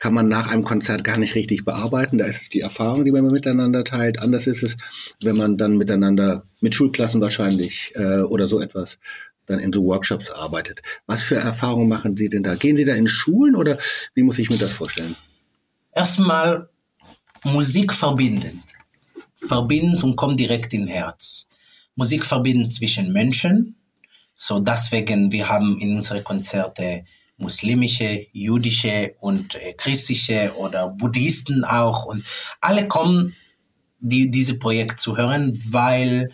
[0.04, 2.18] kann man nach einem Konzert gar nicht richtig bearbeiten.
[2.18, 4.20] Da ist es die Erfahrung, die man miteinander teilt.
[4.20, 4.76] Anders ist es,
[5.22, 8.98] wenn man dann miteinander mit Schulklassen wahrscheinlich äh, oder so etwas
[9.46, 10.82] dann in so Workshops arbeitet.
[11.06, 12.56] Was für Erfahrungen machen Sie denn da?
[12.56, 13.78] Gehen Sie da in Schulen oder
[14.14, 15.16] wie muss ich mir das vorstellen?
[15.94, 16.68] Erstmal
[17.46, 18.62] Musik verbindend.
[19.36, 21.48] Verbindend und kommt direkt in Herz.
[21.96, 23.78] Musik verbindend zwischen Menschen.
[24.34, 27.06] So deswegen, wir haben in unsere Konzerte
[27.38, 32.24] muslimische, jüdische und äh, christliche oder Buddhisten auch und
[32.62, 33.36] alle kommen,
[34.00, 36.30] die diese Projekt zu hören, weil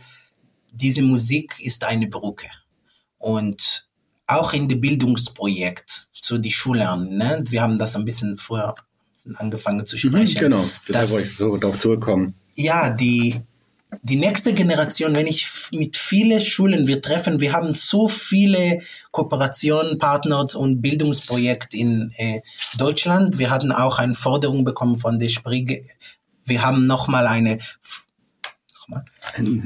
[0.71, 2.47] diese Musik ist eine Brücke.
[3.17, 3.88] Und
[4.27, 7.43] auch in dem Bildungsprojekt zu die Schülern, ne?
[7.49, 8.75] wir haben das ein bisschen früher
[9.35, 10.39] angefangen zu sprechen.
[10.39, 12.35] genau, Das- wollte ich so darauf zurückkommen.
[12.55, 13.41] ja, die,
[14.04, 19.97] die nächste Generation, wenn ich mit vielen Schulen wir treffen, wir haben so viele Kooperationen,
[19.97, 22.41] Partner und Bildungsprojekte in äh,
[22.78, 23.39] Deutschland.
[23.39, 25.84] Wir hatten auch eine Forderung bekommen von der Sprige.
[26.45, 27.60] Wir haben nochmal eine.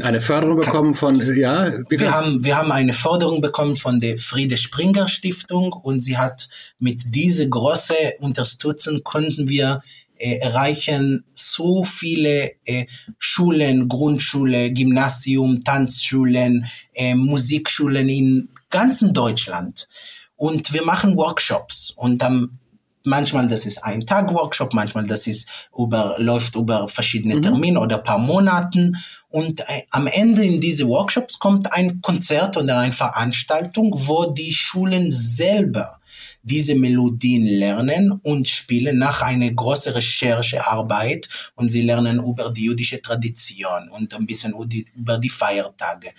[0.02, 2.04] Eine Förderung bekommen von, äh, ja, bitte?
[2.04, 6.50] Wir haben, wir haben eine Forderung bekommen von der Friede Springer Stiftung und sie hat
[6.78, 9.82] mit dieser großen Unterstützung konnten wir
[10.17, 12.86] äh, erreichen so viele äh,
[13.17, 19.88] Schulen, Grundschule, Gymnasium, Tanzschulen, äh, Musikschulen in ganzen Deutschland.
[20.36, 22.60] Und wir machen Workshops und dann
[23.04, 25.47] manchmal das ist ein Tag Workshop, manchmal das ist
[25.78, 28.97] über, läuft über verschiedene Termine oder paar Monaten.
[29.30, 34.54] Und äh, am Ende in diese Workshops kommt ein Konzert oder eine Veranstaltung, wo die
[34.54, 35.99] Schulen selber
[36.41, 43.02] diese Melodien lernen und spielen nach einer großen Recherchearbeit und sie lernen über die jüdische
[43.02, 44.54] Tradition und ein bisschen
[44.95, 46.12] über die Feiertage.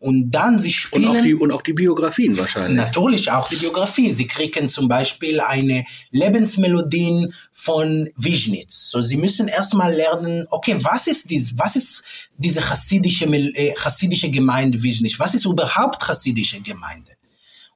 [0.00, 1.04] Und dann sie spielen.
[1.04, 2.76] Und auch die, und auch die Biografien wahrscheinlich.
[2.76, 4.14] Natürlich auch die Biografien.
[4.14, 8.90] Sie kriegen zum Beispiel eine Lebensmelodien von Wiesnitz.
[8.90, 12.02] So, sie müssen erstmal lernen, okay, was ist dies, was ist
[12.38, 15.18] diese chassidische, äh, chassidische Gemeinde Wiesnitz?
[15.18, 17.10] Was ist überhaupt chassidische Gemeinde?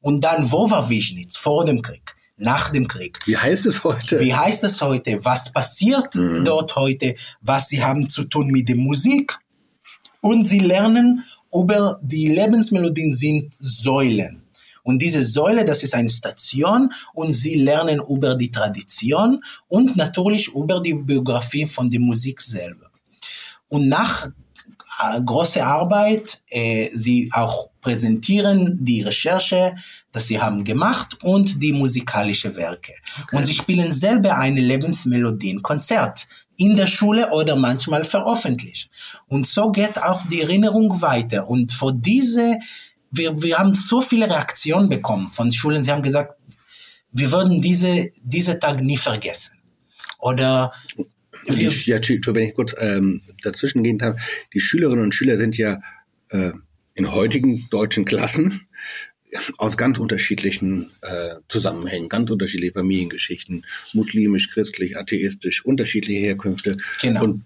[0.05, 1.39] Und dann, wo war Wiesnitz?
[1.39, 3.21] Vor dem Krieg nach dem Krieg.
[3.25, 4.21] Wie heißt es heute?
[4.21, 5.25] Wie heißt es heute?
[5.25, 6.45] Was passiert mhm.
[6.45, 7.15] dort heute?
[7.41, 9.39] Was sie haben zu tun mit der Musik?
[10.21, 14.43] Und sie lernen über die Lebensmelodien sind Säulen.
[14.83, 20.49] Und diese Säule, das ist eine Station und sie lernen über die Tradition und natürlich
[20.49, 22.91] über die Biografie von der Musik selber.
[23.69, 29.77] Und nach äh, großer Arbeit, äh, sie auch präsentieren die Recherche,
[30.11, 32.95] das sie haben gemacht und die musikalische Werke.
[33.23, 33.37] Okay.
[33.37, 38.91] Und sie spielen selber eine Lebensmelodie, ein Konzert in der Schule oder manchmal veröffentlicht.
[39.29, 41.49] Und so geht auch die Erinnerung weiter.
[41.49, 42.59] Und vor diese,
[43.11, 45.83] wir, wir haben so viele Reaktionen bekommen von Schulen.
[45.83, 46.35] Sie haben gesagt,
[47.13, 49.59] wir würden diese, diese Tag nie vergessen.
[50.19, 50.73] Oder
[51.47, 51.99] wir, ja,
[52.35, 54.17] wenn ich kurz ähm, dazwischen gehen darf,
[54.55, 55.81] die Schülerinnen und Schüler sind ja
[56.31, 56.53] äh,
[56.95, 58.69] in heutigen deutschen Klassen
[59.59, 66.77] aus ganz unterschiedlichen äh, Zusammenhängen, ganz unterschiedliche Familiengeschichten, muslimisch, christlich, atheistisch, unterschiedliche Herkünfte.
[67.01, 67.25] Genau.
[67.25, 67.45] Und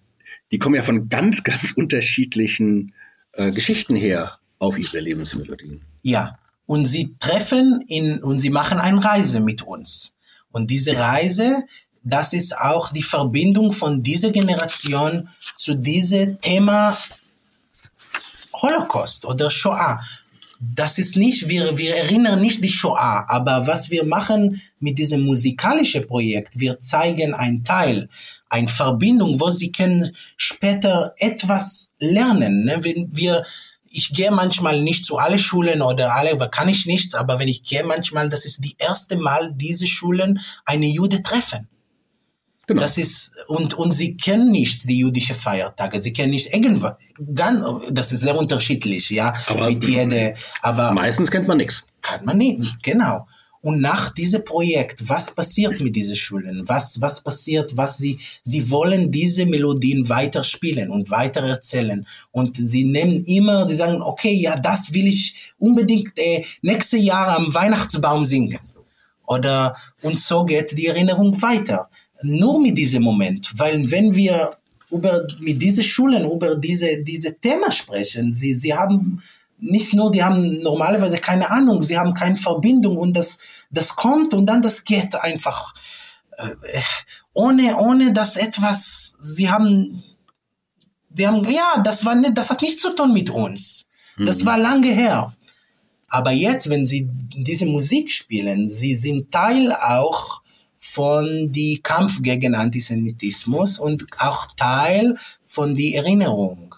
[0.50, 2.94] die kommen ja von ganz, ganz unterschiedlichen
[3.32, 5.82] äh, Geschichten her auf ihre Lebensmelodien.
[6.02, 10.14] Ja, und sie treffen in, und sie machen eine Reise mit uns.
[10.50, 11.64] Und diese Reise,
[12.02, 16.96] das ist auch die Verbindung von dieser Generation zu diesem Thema
[18.60, 20.00] Holocaust oder Shoah
[20.60, 25.22] das ist nicht, wir, wir erinnern nicht die Shoah, aber was wir machen mit diesem
[25.24, 28.08] musikalischen Projekt, wir zeigen einen Teil,
[28.48, 32.64] eine Verbindung, wo sie können später etwas lernen.
[32.64, 32.78] Ne?
[32.82, 33.44] Wenn wir,
[33.90, 37.62] ich gehe manchmal nicht zu alle Schulen oder alle, kann ich nicht, aber wenn ich
[37.62, 41.68] gehe manchmal, das ist die erste Mal, diese Schulen eine Jude treffen.
[42.68, 42.82] Genau.
[42.82, 46.02] Das ist, und, und sie kennen nicht die jüdische Feiertage.
[46.02, 46.96] Sie kennen nicht irgendwas.
[47.90, 49.32] Das ist sehr unterschiedlich, ja.
[49.46, 51.86] Aber, mit jede, aber meistens kennt man nichts.
[52.02, 53.26] Kann man nicht, genau.
[53.62, 56.62] Und nach diesem Projekt, was passiert mit diesen Schulen?
[56.66, 62.06] Was, was passiert, was sie, sie wollen diese Melodien weiterspielen und weiter erzählen.
[62.32, 67.34] Und sie nehmen immer, sie sagen, okay, ja, das will ich unbedingt äh, nächstes Jahr
[67.34, 68.60] am Weihnachtsbaum singen.
[69.26, 71.88] Oder, und so geht die Erinnerung weiter
[72.22, 74.50] nur mit diesem Moment, weil wenn wir
[74.90, 79.22] über, mit diesen Schulen über diese, diese Thema sprechen, sie, sie haben
[79.60, 83.38] nicht nur, die haben normalerweise keine Ahnung, sie haben keine Verbindung und das,
[83.70, 85.74] das kommt und dann das geht einfach
[86.38, 86.80] äh,
[87.32, 90.02] ohne, ohne dass etwas, sie haben,
[91.10, 93.88] die haben, ja, das war nicht, das hat nichts zu tun mit uns.
[94.18, 94.46] Das mhm.
[94.46, 95.32] war lange her.
[96.08, 100.42] Aber jetzt, wenn sie diese Musik spielen, sie sind Teil auch
[100.78, 106.74] von die Kampf gegen Antisemitismus und auch Teil von die Erinnerung.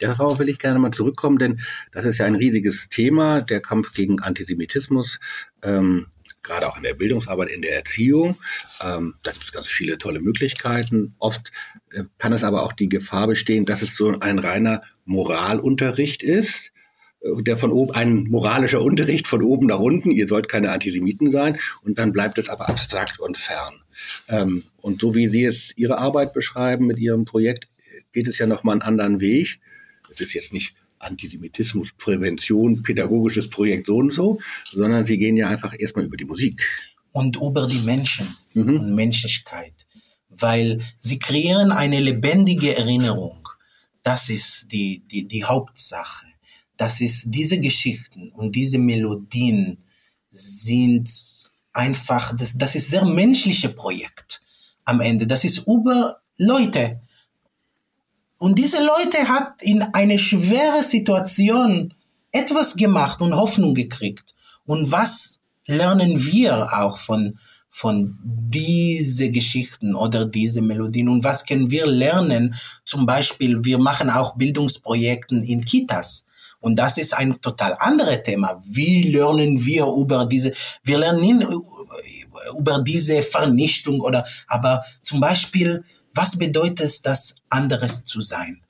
[0.00, 1.60] Darauf will ich gerne mal zurückkommen, denn
[1.92, 5.20] das ist ja ein riesiges Thema, der Kampf gegen Antisemitismus,
[5.62, 6.06] ähm,
[6.42, 8.36] gerade auch in der Bildungsarbeit, in der Erziehung.
[8.82, 11.14] Ähm, da gibt es ganz viele tolle Möglichkeiten.
[11.18, 11.50] Oft
[11.92, 16.72] äh, kann es aber auch die Gefahr bestehen, dass es so ein reiner Moralunterricht ist,
[17.40, 21.58] der von oben, ein moralischer Unterricht von oben nach unten, ihr sollt keine Antisemiten sein,
[21.82, 23.74] und dann bleibt es aber abstrakt und fern.
[24.28, 27.68] Ähm, und so wie Sie es Ihre Arbeit beschreiben mit Ihrem Projekt,
[28.12, 29.58] geht es ja nochmal einen anderen Weg.
[30.10, 35.48] Es ist jetzt nicht Antisemitismus, Prävention, pädagogisches Projekt so und so, sondern Sie gehen ja
[35.48, 36.62] einfach erstmal über die Musik.
[37.12, 38.76] Und über die Menschen mhm.
[38.76, 39.86] und Menschlichkeit.
[40.28, 43.48] Weil Sie kreieren eine lebendige Erinnerung.
[44.02, 46.26] Das ist die, die, die Hauptsache
[46.76, 49.78] das ist diese Geschichten und diese Melodien
[50.30, 51.10] sind
[51.72, 54.42] einfach, das, das ist sehr menschliche Projekt
[54.84, 55.26] am Ende.
[55.26, 57.00] Das ist über Leute.
[58.38, 61.94] Und diese Leute hat in eine schwere Situation
[62.32, 64.34] etwas gemacht und Hoffnung gekriegt.
[64.66, 71.70] Und was lernen wir auch von, von diese Geschichten oder diese Melodien und was können
[71.70, 72.54] wir lernen?
[72.84, 76.24] Zum Beispiel, wir machen auch Bildungsprojekte in Kitas.
[76.60, 78.60] Und das ist ein total anderes Thema.
[78.64, 81.46] Wie lernen wir über diese, wir lernen
[82.58, 88.65] über diese Vernichtung oder, aber zum Beispiel, was bedeutet es, das anderes zu sein?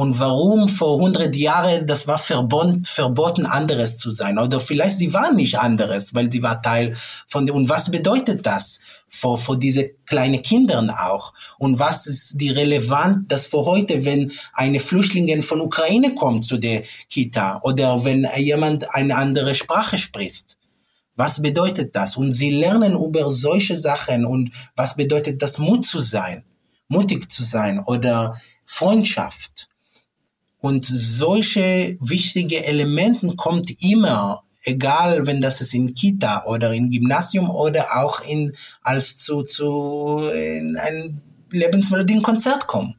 [0.00, 4.38] Und warum vor 100 Jahren das war verbot, verboten, anderes zu sein.
[4.38, 6.96] Oder vielleicht sie waren nicht anderes, weil sie war Teil
[7.26, 7.50] von.
[7.50, 11.34] Und was bedeutet das für, für diese kleinen Kindern auch?
[11.58, 16.56] Und was ist die relevant, das für heute, wenn eine Flüchtlinge von Ukraine kommt zu
[16.56, 20.56] der Kita oder wenn jemand eine andere Sprache spricht?
[21.14, 22.16] Was bedeutet das?
[22.16, 26.42] Und sie lernen über solche Sachen und was bedeutet das, Mut zu sein,
[26.88, 29.69] mutig zu sein oder Freundschaft.
[30.60, 37.48] Und solche wichtige Elementen kommt immer, egal wenn das ist in Kita oder in Gymnasium
[37.48, 42.94] oder auch in, als zu, zu in ein Lebensmelodienkonzert kommen.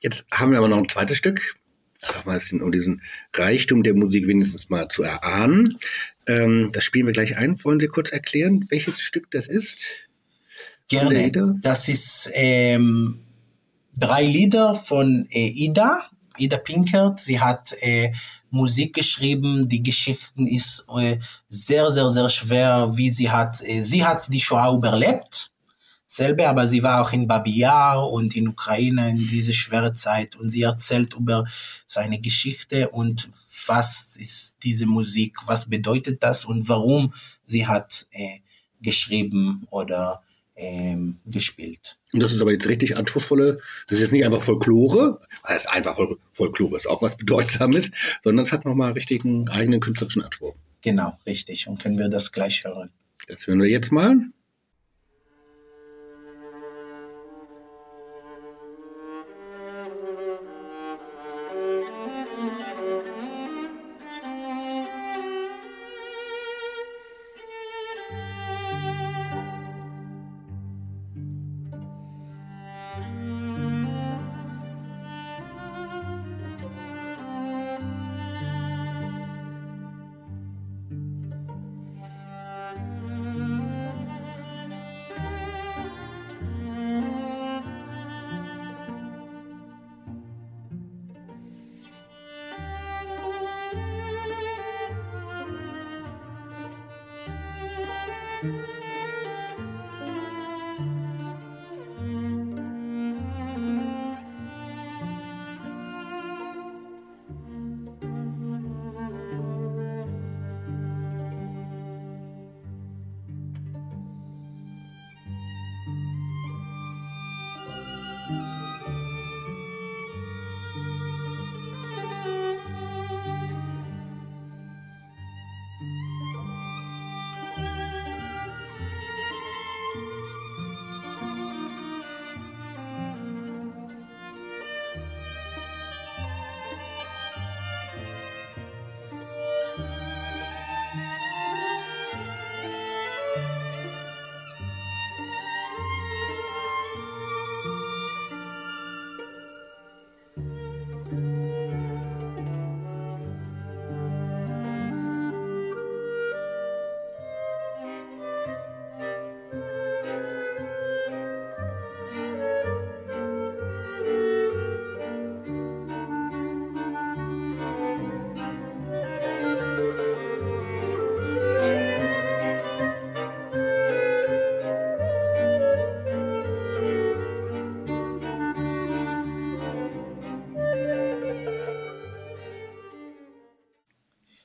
[0.00, 1.56] Jetzt haben wir aber noch ein zweites Stück,
[1.98, 3.02] sag mal, um diesen
[3.34, 5.78] Reichtum der Musik wenigstens mal zu erahnen.
[6.26, 7.62] Ähm, das spielen wir gleich ein.
[7.64, 10.08] Wollen Sie kurz erklären, welches Stück das ist?
[10.88, 11.58] Gerne.
[11.62, 13.20] Das ist ähm,
[13.96, 16.10] drei Lieder von äh, Ida.
[16.38, 17.20] Ida Pinkert.
[17.20, 18.12] Sie hat äh,
[18.50, 19.68] Musik geschrieben.
[19.68, 21.18] Die Geschichten ist äh,
[21.48, 23.62] sehr, sehr, sehr schwer, wie sie hat.
[23.62, 25.50] Äh, sie hat die Shoah überlebt
[26.14, 30.36] selber, aber sie war auch in Babi Yar und in Ukraine in diese schwere Zeit
[30.36, 31.44] und sie erzählt über
[31.86, 33.28] seine Geschichte und
[33.66, 37.12] was ist diese Musik, was bedeutet das und warum
[37.44, 38.40] sie hat äh,
[38.80, 40.22] geschrieben oder
[40.56, 41.98] ähm, gespielt.
[42.12, 45.66] Und das ist aber jetzt richtig anspruchsvolle, das ist jetzt nicht einfach Folklore, das ist
[45.66, 45.98] einfach
[46.32, 47.90] Folklore, ist auch was Bedeutsames,
[48.20, 50.54] sondern es hat nochmal richtigen eigenen künstlerischen Anspruch.
[50.82, 51.66] Genau, richtig.
[51.66, 52.90] Und können wir das gleich hören.
[53.26, 54.16] Das hören wir jetzt mal.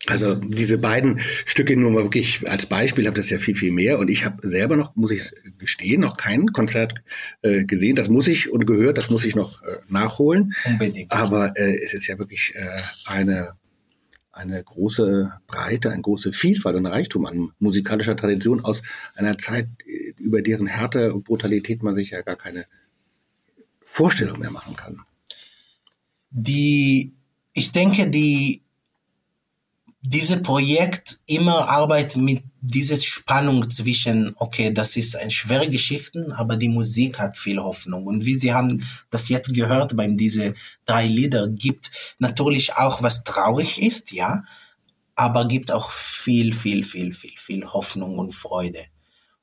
[0.10, 4.00] Also diese beiden Stücke nur mal wirklich als Beispiel, habe das ja viel, viel mehr.
[4.00, 6.96] Und ich habe selber noch, muss ich gestehen, noch kein Konzert
[7.42, 7.96] äh, gesehen.
[7.96, 10.54] Das muss ich und gehört, das muss ich noch äh, nachholen.
[10.66, 11.12] Unbedingt.
[11.12, 13.54] Aber äh, es ist ja wirklich äh, eine,
[14.32, 18.82] eine große Breite, eine große Vielfalt und Reichtum an musikalischer Tradition aus
[19.16, 22.66] einer Zeit, äh, über deren Härte und Brutalität man sich ja gar keine
[23.82, 25.02] Vorstellung mehr machen kann.
[26.32, 27.14] Die,
[27.54, 28.62] ich denke, die
[30.02, 36.56] dieses Projekt immer arbeitet mit dieser Spannung zwischen, okay, das ist eine schwere Geschichte, aber
[36.56, 38.06] die Musik hat viel Hoffnung.
[38.06, 40.54] Und wie Sie haben das jetzt gehört beim diese
[40.86, 44.44] drei Lieder, gibt natürlich auch was traurig ist, ja,
[45.16, 48.86] aber gibt auch viel, viel, viel, viel, viel Hoffnung und Freude.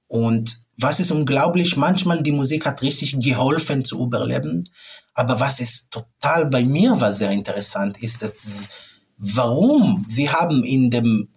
[0.08, 4.64] Und was ist unglaublich, manchmal die Musik hat richtig geholfen zu überleben,
[5.12, 8.68] aber was ist total bei mir war sehr interessant, ist, dass
[9.18, 11.28] warum sie haben in dem,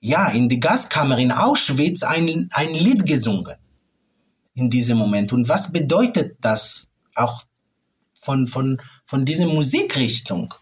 [0.00, 3.56] ja, in die Gaskammer in Auschwitz ein, ein Lied gesungen
[4.54, 5.32] in diesem Moment.
[5.32, 7.44] Und was bedeutet das auch
[8.24, 10.54] von, von, von dieser Musikrichtung.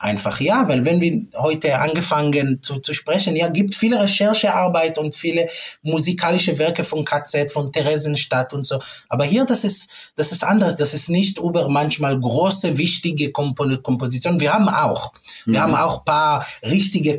[0.00, 5.16] Einfach ja, weil wenn wir heute angefangen zu, zu sprechen, ja, gibt viele Recherchearbeit und
[5.16, 5.48] viele
[5.82, 8.78] musikalische Werke von KZ, von Theresienstadt und so.
[9.08, 10.76] Aber hier, das ist, das ist anders.
[10.76, 14.38] Das ist nicht über manchmal große, wichtige Kompon Kompositionen.
[14.38, 15.12] Wir haben auch,
[15.46, 15.54] mhm.
[15.54, 17.18] wir haben auch paar richtige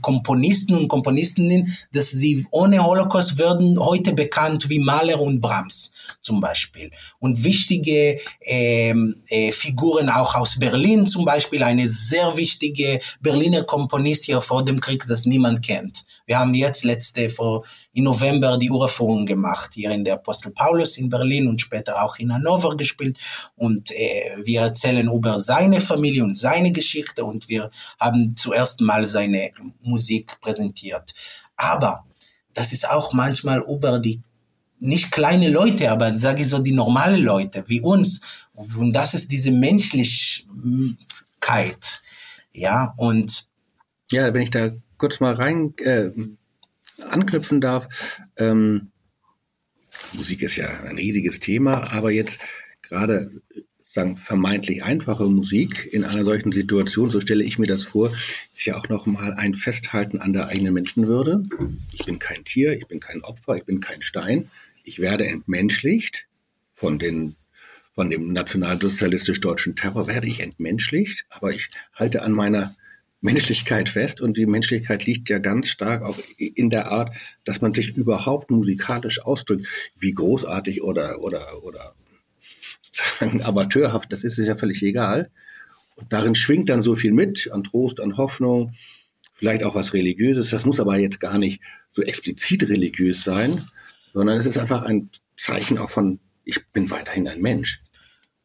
[0.00, 6.40] Komponisten und Komponistinnen, dass sie ohne Holocaust werden heute bekannt wie Mahler und Brahms zum
[6.40, 6.90] Beispiel.
[7.18, 14.24] Und wichtige ähm, äh, Figuren auch aus Berlin zum Beispiel, eine sehr wichtige Berliner Komponist
[14.24, 16.04] hier vor dem Krieg, das niemand kennt.
[16.26, 20.96] Wir haben jetzt letzte vor im November die Uraufführung gemacht hier in der Apostel Paulus
[20.96, 23.18] in Berlin und später auch in Hannover gespielt
[23.56, 29.06] und äh, wir erzählen über seine Familie und seine Geschichte und wir haben zuerst mal
[29.06, 29.50] seine
[29.82, 31.14] Musik präsentiert.
[31.56, 32.04] Aber
[32.54, 34.22] das ist auch manchmal über die
[34.78, 38.20] nicht kleine Leute, aber sage ich so die normale Leute wie uns.
[38.54, 40.46] Und das ist diese Menschlichkeit,
[42.54, 43.48] ja, und.
[44.10, 46.10] Ja, wenn ich da kurz mal rein äh,
[47.02, 47.88] anknüpfen darf.
[48.36, 48.90] Ähm,
[50.12, 52.38] Musik ist ja ein riesiges Thema, aber jetzt
[52.82, 53.30] gerade
[53.88, 58.12] sagen vermeintlich einfache Musik in einer solchen Situation, so stelle ich mir das vor,
[58.52, 61.44] ist ja auch nochmal ein Festhalten an der eigenen Menschenwürde.
[61.92, 64.50] Ich bin kein Tier, ich bin kein Opfer, ich bin kein Stein.
[64.82, 66.26] Ich werde entmenschlicht
[66.72, 67.36] von den
[67.94, 72.74] von dem nationalsozialistisch-deutschen Terror werde ich entmenschlicht, aber ich halte an meiner
[73.20, 77.72] Menschlichkeit fest und die Menschlichkeit liegt ja ganz stark auch in der Art, dass man
[77.72, 79.66] sich überhaupt musikalisch ausdrückt,
[79.96, 81.94] wie großartig oder oder oder
[82.92, 85.30] sagen, amateurhaft, das ist es ja völlig egal.
[85.96, 88.74] Und darin schwingt dann so viel mit an Trost, an Hoffnung,
[89.32, 90.50] vielleicht auch was Religiöses.
[90.50, 93.64] Das muss aber jetzt gar nicht so explizit religiös sein,
[94.12, 97.83] sondern es ist einfach ein Zeichen auch von, ich bin weiterhin ein Mensch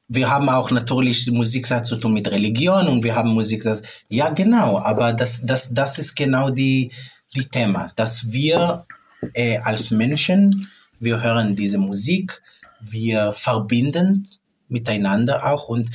[0.10, 4.30] wir haben auch natürlich Musik zu tun mit Religion und wir haben Musik, das, ja
[4.30, 6.92] genau, aber das, das, das ist genau die,
[7.36, 8.86] die Thema, dass wir
[9.34, 10.68] äh, als Menschen,
[11.00, 12.42] wir hören diese Musik,
[12.82, 14.28] wir verbinden
[14.68, 15.92] miteinander auch und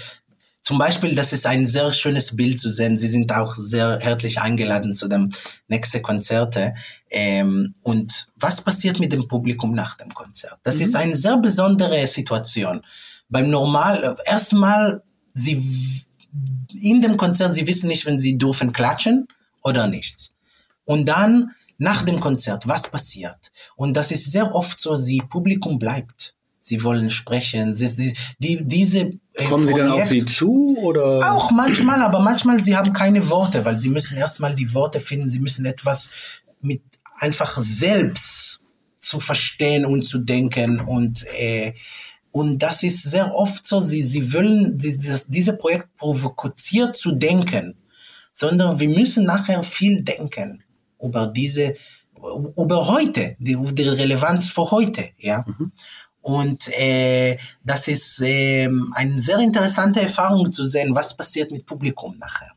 [0.63, 2.97] zum Beispiel, das ist ein sehr schönes Bild zu sehen.
[2.97, 5.29] Sie sind auch sehr herzlich eingeladen zu dem
[5.69, 6.73] nächsten Konzerte.
[7.11, 10.59] Ähm, und was passiert mit dem Publikum nach dem Konzert?
[10.63, 10.83] Das mhm.
[10.83, 12.81] ist eine sehr besondere Situation
[13.29, 15.03] beim Normal, erstmal,
[15.33, 16.07] sie,
[16.73, 19.29] in dem Konzert, sie wissen nicht, wenn sie dürfen klatschen
[19.63, 20.35] oder nichts.
[20.85, 23.51] Und dann, nach dem Konzert, was passiert?
[23.77, 26.35] Und das ist sehr oft so, sie, Publikum bleibt.
[26.61, 27.75] Sie wollen sprechen.
[27.75, 29.01] Sie, sie, die, diese
[29.35, 31.33] äh, Kommen Projekt, sie dann auf Sie zu oder?
[31.33, 35.29] Auch manchmal, aber manchmal sie haben keine Worte, weil sie müssen erstmal die Worte finden.
[35.29, 36.09] Sie müssen etwas
[36.63, 36.83] mit
[37.19, 38.63] einfach selbst
[38.99, 41.75] zu verstehen und zu denken und äh,
[42.35, 47.77] und das ist sehr oft so, sie, sie wollen dieses, diese Projekt provoziert zu denken,
[48.33, 50.65] sondern wir müssen nachher viel denken
[51.01, 51.75] über diese,
[52.57, 55.45] über heute, die, die Relevanz für heute, ja.
[55.47, 55.71] Mhm.
[56.23, 62.19] Und äh, das ist äh, eine sehr interessante Erfahrung zu sehen, was passiert mit Publikum
[62.19, 62.51] nachher.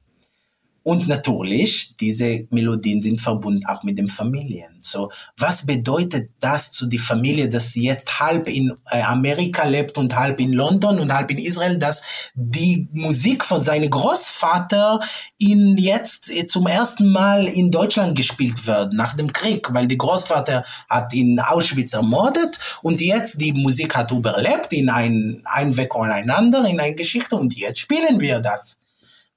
[0.88, 4.78] Und natürlich, diese Melodien sind verbunden auch mit den Familien.
[4.80, 9.98] So, was bedeutet das zu die Familie, dass sie jetzt halb in äh, Amerika lebt
[9.98, 15.02] und halb in London und halb in Israel, dass die Musik von seinem Großvater
[15.38, 19.98] in jetzt äh, zum ersten Mal in Deutschland gespielt wird nach dem Krieg, weil der
[19.98, 26.64] Großvater hat in Auschwitz ermordet und jetzt die Musik hat überlebt in ein Einweg einander
[26.64, 28.80] in eine Geschichte und jetzt spielen wir das.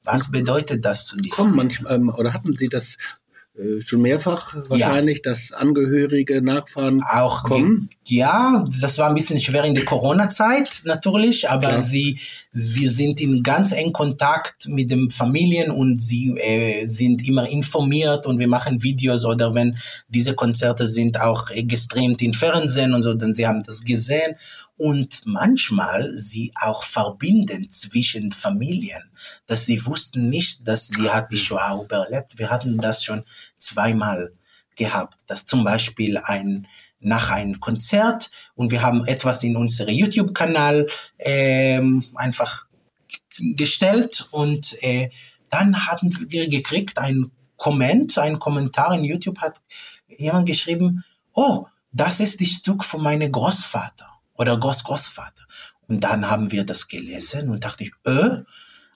[0.04, 1.30] Was bedeutet das zu dir?
[1.30, 2.96] Kommen manchmal, ähm, oder hatten Sie das
[3.60, 5.30] äh, schon mehrfach wahrscheinlich, ja.
[5.30, 7.90] dass Angehörige, Nachfahren auch kommen?
[8.06, 11.80] Ja, das war ein bisschen schwer in der Corona-Zeit natürlich, aber Klar.
[11.80, 12.18] sie,
[12.52, 18.26] wir sind in ganz eng Kontakt mit den Familien und sie äh, sind immer informiert
[18.26, 19.76] und wir machen Videos oder wenn
[20.08, 24.36] diese Konzerte sind auch gestreamt im Fernsehen und so, dann sie haben das gesehen
[24.80, 29.10] und manchmal sie auch verbinden zwischen Familien,
[29.46, 32.38] dass sie wussten nicht, dass sie hat die Shoah überlebt.
[32.38, 33.24] Wir hatten das schon
[33.58, 34.32] zweimal
[34.76, 36.66] gehabt, dass zum Beispiel ein
[36.98, 40.86] nach einem Konzert und wir haben etwas in unsere YouTube-Kanal
[41.18, 42.64] ähm, einfach
[43.38, 45.10] gestellt und äh,
[45.50, 49.60] dann hatten wir gekriegt ein Comment, ein Kommentar in YouTube hat
[50.08, 51.04] jemand geschrieben,
[51.34, 55.44] oh, das ist das Stück von meinem Großvater oder Großgroßvater.
[55.86, 58.38] Und dann haben wir das gelesen und dachte ich, äh,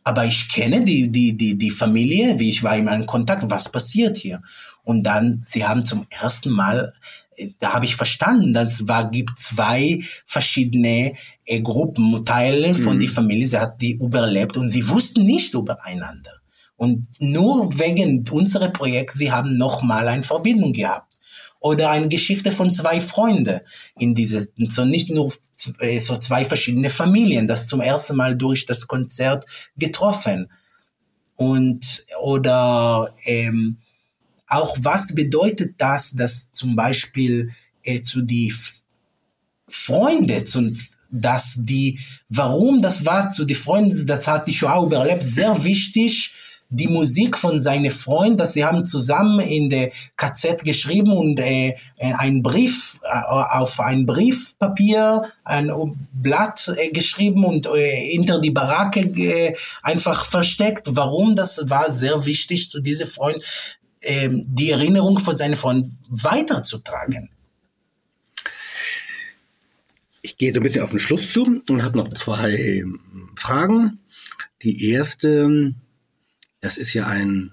[0.03, 3.69] aber ich kenne die, die, die, die Familie, wie ich war immer in Kontakt, was
[3.71, 4.43] passiert hier?
[4.83, 6.93] Und dann, sie haben zum ersten Mal,
[7.37, 11.15] äh, da habe ich verstanden, dass es war, gibt zwei verschiedene
[11.45, 13.01] äh, Gruppenteile von Mhm.
[13.01, 16.33] der Familie, sie hat die überlebt und sie wussten nicht übereinander.
[16.77, 21.14] Und nur wegen unserer Projekt, sie haben nochmal eine Verbindung gehabt.
[21.65, 23.61] Oder eine Geschichte von zwei Freunden
[23.99, 25.33] in diese, so nicht nur
[25.79, 30.53] äh, so zwei verschiedene Familien, das zum ersten Mal durch das Konzert getroffen.
[31.37, 33.79] Und, oder, ähm,
[34.47, 37.49] auch was bedeutet das, dass zum Beispiel
[37.83, 38.83] äh, zu die F
[39.67, 40.71] Freunde, zu,
[41.11, 41.99] dass die,
[42.29, 46.35] warum das war zu die Freunde, das hat die Shoah überlebt, sehr wichtig,
[46.75, 51.77] die Musik von seinen Freunden, dass sie haben zusammen in der KZ geschrieben und äh,
[51.99, 55.70] einen Brief äh, auf ein Briefpapier, ein
[56.12, 60.89] Blatt äh, geschrieben und äh, hinter die Baracke äh, einfach versteckt.
[60.91, 61.37] Warum?
[61.37, 63.43] Das war sehr wichtig zu diesem Freund,
[64.03, 67.31] ähm, die Erinnerung von seinen Freunden weiterzutragen.
[70.22, 72.83] Ich gehe so ein bisschen auf den Schluss zu und habe noch zwei
[73.37, 74.01] Fragen.
[74.62, 75.75] Die erste,
[76.65, 77.53] das ist ja ein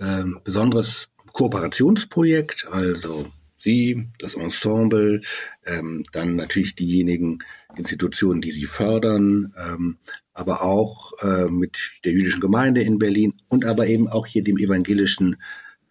[0.00, 5.20] ähm, besonderes Kooperationsprojekt, also Sie, das Ensemble,
[5.64, 7.38] ähm, dann natürlich diejenigen
[7.76, 9.98] Institutionen, die Sie fördern, ähm,
[10.32, 14.58] aber auch äh, mit der jüdischen Gemeinde in Berlin und aber eben auch hier dem
[14.58, 15.36] evangelischen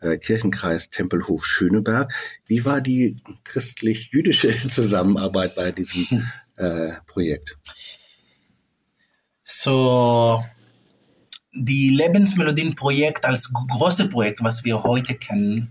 [0.02, 2.14] äh, Kirchenkreis Tempelhof Schöneberg.
[2.46, 3.16] Wie war die
[3.46, 6.28] christlich-jüdische Zusammenarbeit bei diesem
[6.58, 7.58] äh, Projekt?
[9.44, 10.42] So,
[11.54, 15.70] die Lebensmelodien-Projekt als große Projekt, was wir heute kennen,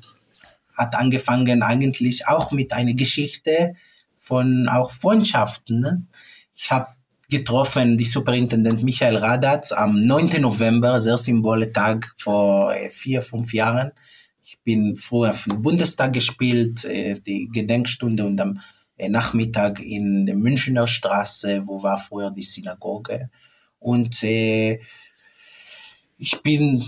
[0.77, 3.75] hat angefangen eigentlich auch mit einer Geschichte
[4.19, 5.81] von auch Freundschaften.
[5.81, 6.07] Ne?
[6.55, 6.87] Ich habe
[7.29, 10.41] getroffen die Superintendent Michael Radatz am 9.
[10.41, 13.93] November, sehr symbole Tag vor äh, vier, fünf Jahren.
[14.45, 18.61] Ich bin früher für den Bundestag gespielt, äh, die Gedenkstunde und am
[18.97, 23.31] äh, Nachmittag in der Münchner Straße, wo war früher die Synagoge.
[23.79, 24.81] Und äh,
[26.23, 26.85] ich bin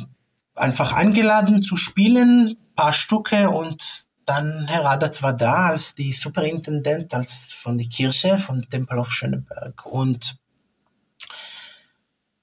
[0.55, 7.13] einfach eingeladen zu spielen, paar Stücke und dann Herr Radatz war da als die Superintendent
[7.13, 9.85] als von der Kirche, von Tempelhof Schöneberg.
[9.85, 10.39] Und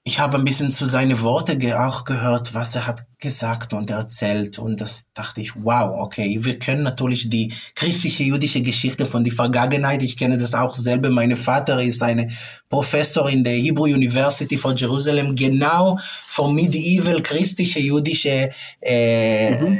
[0.04, 3.88] ich habe ein bisschen zu seinen Worten ge auch gehört, was er hat gesagt und
[3.88, 4.58] erzählt.
[4.58, 9.32] Und das dachte ich, wow, okay, wir können natürlich die christliche jüdische Geschichte von der
[9.32, 10.02] Vergangenheit.
[10.02, 11.08] Ich kenne das auch selber.
[11.10, 12.32] Mein Vater ist ein
[12.68, 18.50] Professor in der Hebrew University von Jerusalem, genau von medieval christliche jüdische
[18.80, 19.78] äh, Mhm.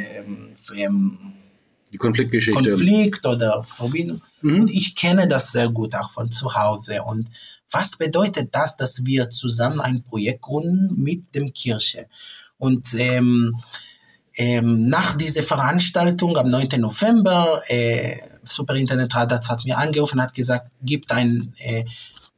[0.76, 1.18] ähm,
[1.92, 2.62] Die Konfliktgeschichte.
[2.62, 4.22] Konflikt oder Verbindung.
[4.40, 4.60] Mhm.
[4.62, 7.02] Und ich kenne das sehr gut auch von zu Hause.
[7.02, 7.28] Und
[7.72, 12.06] was bedeutet das, dass wir zusammen ein Projekt gründen mit dem Kirche?
[12.58, 13.60] Und ähm,
[14.36, 16.80] ähm, nach dieser Veranstaltung am 9.
[16.80, 21.84] November, äh, Superintendent Radatz hat mir angerufen und hat gesagt, gibt ein äh,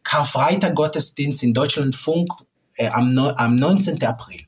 [0.02, 2.32] Karfreitag-Gottesdienst in Deutschlandfunk
[2.74, 4.02] äh, am, neu- am 19.
[4.04, 4.40] April.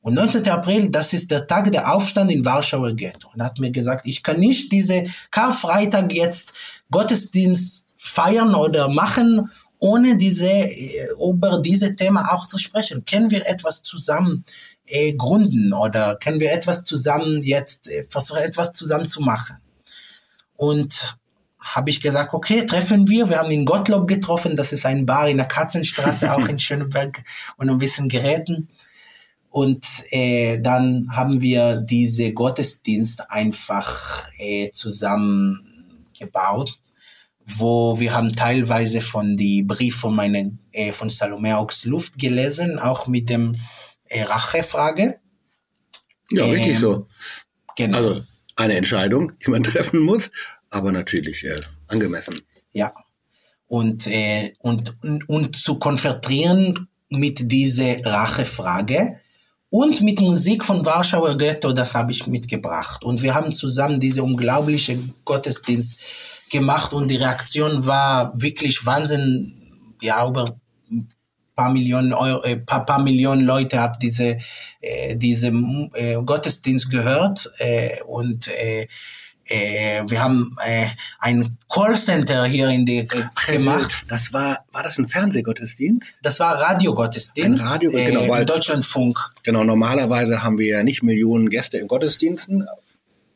[0.00, 0.48] Und 19.
[0.48, 3.28] April, das ist der Tag der Aufstand in Warschauer Ghetto.
[3.34, 6.54] Und hat mir gesagt, ich kann nicht diese Karfreitag jetzt
[6.92, 13.04] Gottesdienst feiern oder machen, ohne diese, äh, über diese Thema auch zu sprechen.
[13.04, 14.44] Können wir etwas zusammen
[14.86, 19.56] äh, gründen oder können wir etwas zusammen jetzt äh, versuchen, etwas zusammen zu machen?
[20.56, 21.18] Und
[21.58, 23.28] habe ich gesagt, okay, treffen wir.
[23.28, 27.22] Wir haben in Gottlob getroffen, das ist ein Bar in der Katzenstraße, auch in Schöneberg,
[27.56, 28.68] und ein bisschen geräten.
[29.50, 35.86] Und äh, dann haben wir diese Gottesdienst einfach äh, zusammen
[36.18, 36.78] gebaut,
[37.46, 42.78] wo wir haben teilweise von die Brief von meine äh, von Salome Aux Luft gelesen,
[42.78, 43.54] auch mit dem
[44.08, 45.20] äh, Rachefrage.
[46.30, 47.06] Ja, Ähm, richtig so.
[47.76, 47.96] Genau.
[47.96, 48.22] Also
[48.56, 50.30] eine Entscheidung, die man treffen muss,
[50.70, 52.34] aber natürlich äh, angemessen.
[52.72, 52.92] Ja.
[53.68, 59.20] Und, äh, und, und, und zu konfrontieren mit dieser Rachefrage
[59.70, 63.04] und mit Musik von Warschauer Ghetto, das habe ich mitgebracht.
[63.04, 66.00] Und wir haben zusammen diese unglaubliche Gottesdienst
[66.50, 69.52] gemacht und die Reaktion war wirklich Wahnsinn.
[70.02, 70.44] Ja, über
[70.90, 71.08] ein
[71.54, 74.38] paar Millionen Euro, äh, paar, paar Millionen Leute haben diese,
[74.80, 75.48] äh, diese
[75.94, 78.86] äh, Gottesdienst gehört äh, und äh,
[79.48, 80.86] äh, wir haben äh,
[81.20, 83.06] ein Callcenter hier in die
[83.46, 84.04] gemacht.
[84.08, 86.18] Das war, war das ein Fernsehgottesdienst?
[86.22, 89.18] Das war Radiogottesdienst Ein Radio- äh, genau, weil- Deutschlandfunk.
[89.44, 92.66] Genau, normalerweise haben wir ja nicht Millionen Gäste in Gottesdiensten.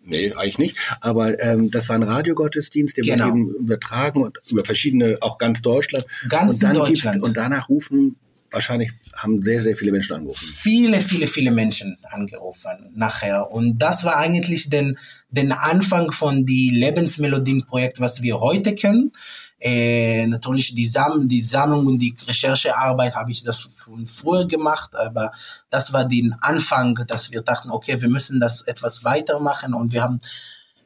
[0.02, 0.76] Nee, eigentlich nicht.
[1.00, 3.26] Aber ähm, das war ein Radiogottesdienst, der Genau.
[3.26, 6.04] wird eben übertragen und über verschiedene, auch ganz Deutschland.
[6.28, 7.22] Ganz und dann Deutschland.
[7.22, 8.16] Und danach rufen
[8.50, 10.44] wahrscheinlich haben sehr, sehr viele Menschen angerufen.
[10.44, 13.50] Viele, viele, viele Menschen angerufen nachher.
[13.50, 14.98] Und das war eigentlich den,
[15.30, 19.12] den Anfang von die Lebensmelodien-Projekt, was wir heute kennen.
[19.60, 24.96] Äh, natürlich die, Sam die Sammlung und die Recherchearbeit habe ich das von früher gemacht,
[24.96, 25.32] aber
[25.68, 30.02] das war den Anfang, dass wir dachten, okay, wir müssen das etwas weitermachen und wir
[30.02, 30.18] haben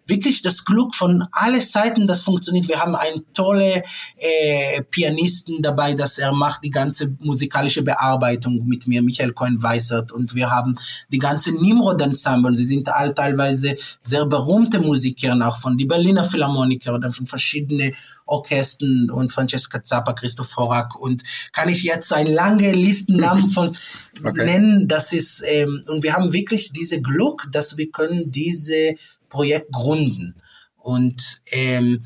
[0.07, 2.69] wirklich das Glück von alle Seiten, das funktioniert.
[2.69, 3.83] Wir haben einen tolle
[4.17, 10.13] äh, Pianisten dabei, dass er macht die ganze musikalische Bearbeitung mit mir, Michael Cohen-Weissert.
[10.13, 10.75] Und wir haben
[11.09, 12.55] die ganze Nimrod-Ensemble.
[12.55, 17.95] Sie sind all teilweise sehr berühmte Musiker, auch von die Berliner Philharmoniker oder von verschiedenen
[18.27, 21.23] Orchestern und Francesca Zappa, Christoph Horak und
[21.53, 23.77] kann ich jetzt eine lange Listennamen von
[24.25, 24.45] okay.
[24.45, 24.89] nennen.
[24.89, 28.95] Das ist ähm, und wir haben wirklich diese Glück, dass wir können diese
[29.29, 30.35] Projekt gründen.
[30.77, 32.05] Und ähm,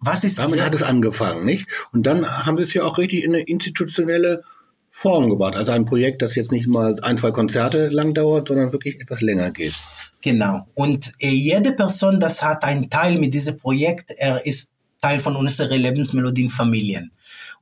[0.00, 1.66] was ist Damit hat es angefangen, nicht?
[1.92, 4.42] Und dann haben sie es ja auch richtig in eine institutionelle
[4.88, 5.56] Form gebracht.
[5.56, 9.20] Also ein Projekt, das jetzt nicht mal ein, zwei Konzerte lang dauert, sondern wirklich etwas
[9.20, 9.74] länger geht.
[10.22, 10.66] Genau.
[10.74, 15.36] Und äh, jede Person, das hat einen Teil mit diesem Projekt, er ist Teil von
[15.36, 17.12] unserer Lebensmelodienfamilien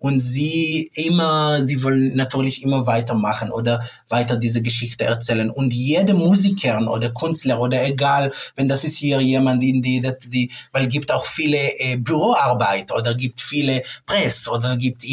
[0.04, 5.48] und sie immer, sie wollen natürlich immer weitermachen oder weiter diese Geschichte erzählen.
[5.48, 10.50] Und jede Musiker oder Künstler oder egal, wenn das ist hier jemand, in die, die
[10.72, 15.04] weil gibt auch viele äh, Büroarbeit oder gibt viele Press oder gibt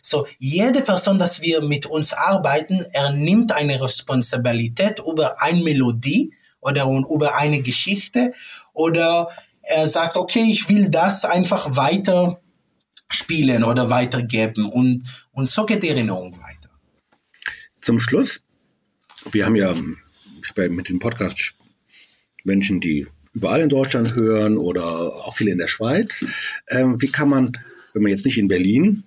[0.00, 6.32] so jede Person, dass wir mit uns arbeiten, er nimmt eine Responsabilität über eine Melodie
[6.60, 8.32] oder über eine Geschichte
[8.72, 9.28] oder
[9.66, 12.40] er sagt, okay, ich will das einfach weiter
[13.10, 16.70] spielen oder weitergeben und, und so geht die Erinnerung weiter.
[17.80, 18.42] Zum Schluss,
[19.30, 19.72] wir haben ja
[20.68, 21.54] mit dem Podcast
[22.44, 26.24] Menschen, die überall in Deutschland hören oder auch viele in der Schweiz.
[26.68, 27.52] Ähm, wie kann man,
[27.92, 29.04] wenn man jetzt nicht in Berlin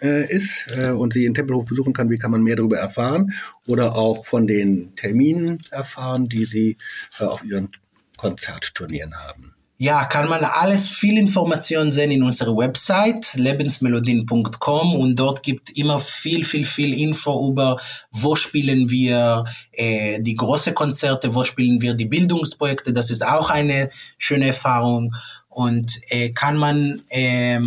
[0.00, 3.34] äh, ist äh, und sie in Tempelhof besuchen kann, wie kann man mehr darüber erfahren
[3.66, 6.76] oder auch von den Terminen erfahren, die sie
[7.18, 7.70] äh, auf ihren
[8.16, 9.54] Konzertturnieren haben?
[9.80, 16.00] Ja, kann man alles, viel Informationen sehen in unserer Website lebensmelodien.com und dort gibt immer
[16.00, 17.78] viel, viel, viel Info über,
[18.10, 22.92] wo spielen wir äh, die großen Konzerte, wo spielen wir die Bildungsprojekte.
[22.92, 25.14] Das ist auch eine schöne Erfahrung
[25.48, 27.60] und äh, kann man äh,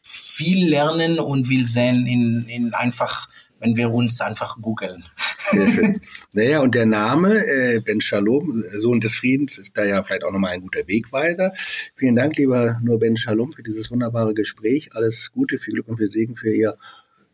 [0.00, 3.28] viel lernen und will sehen in, in einfach,
[3.58, 5.04] wenn wir uns einfach googeln.
[5.50, 6.00] Sehr schön.
[6.32, 10.32] Naja, und der Name äh, Ben Shalom, Sohn des Friedens, ist da ja vielleicht auch
[10.32, 11.52] nochmal ein guter Wegweiser.
[11.94, 14.90] Vielen Dank, lieber nur Ben Shalom, für dieses wunderbare Gespräch.
[14.94, 16.76] Alles Gute, viel Glück und viel Segen für Ihr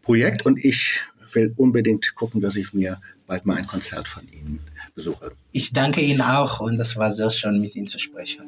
[0.03, 0.45] Projekt.
[0.47, 1.03] Und ich
[1.33, 4.61] will unbedingt gucken, dass ich mir bald mal ein Konzert von Ihnen
[4.95, 5.33] besuche.
[5.53, 8.43] Ich danke Ihnen auch und das war sehr schön, mit Ihnen zu sprechen.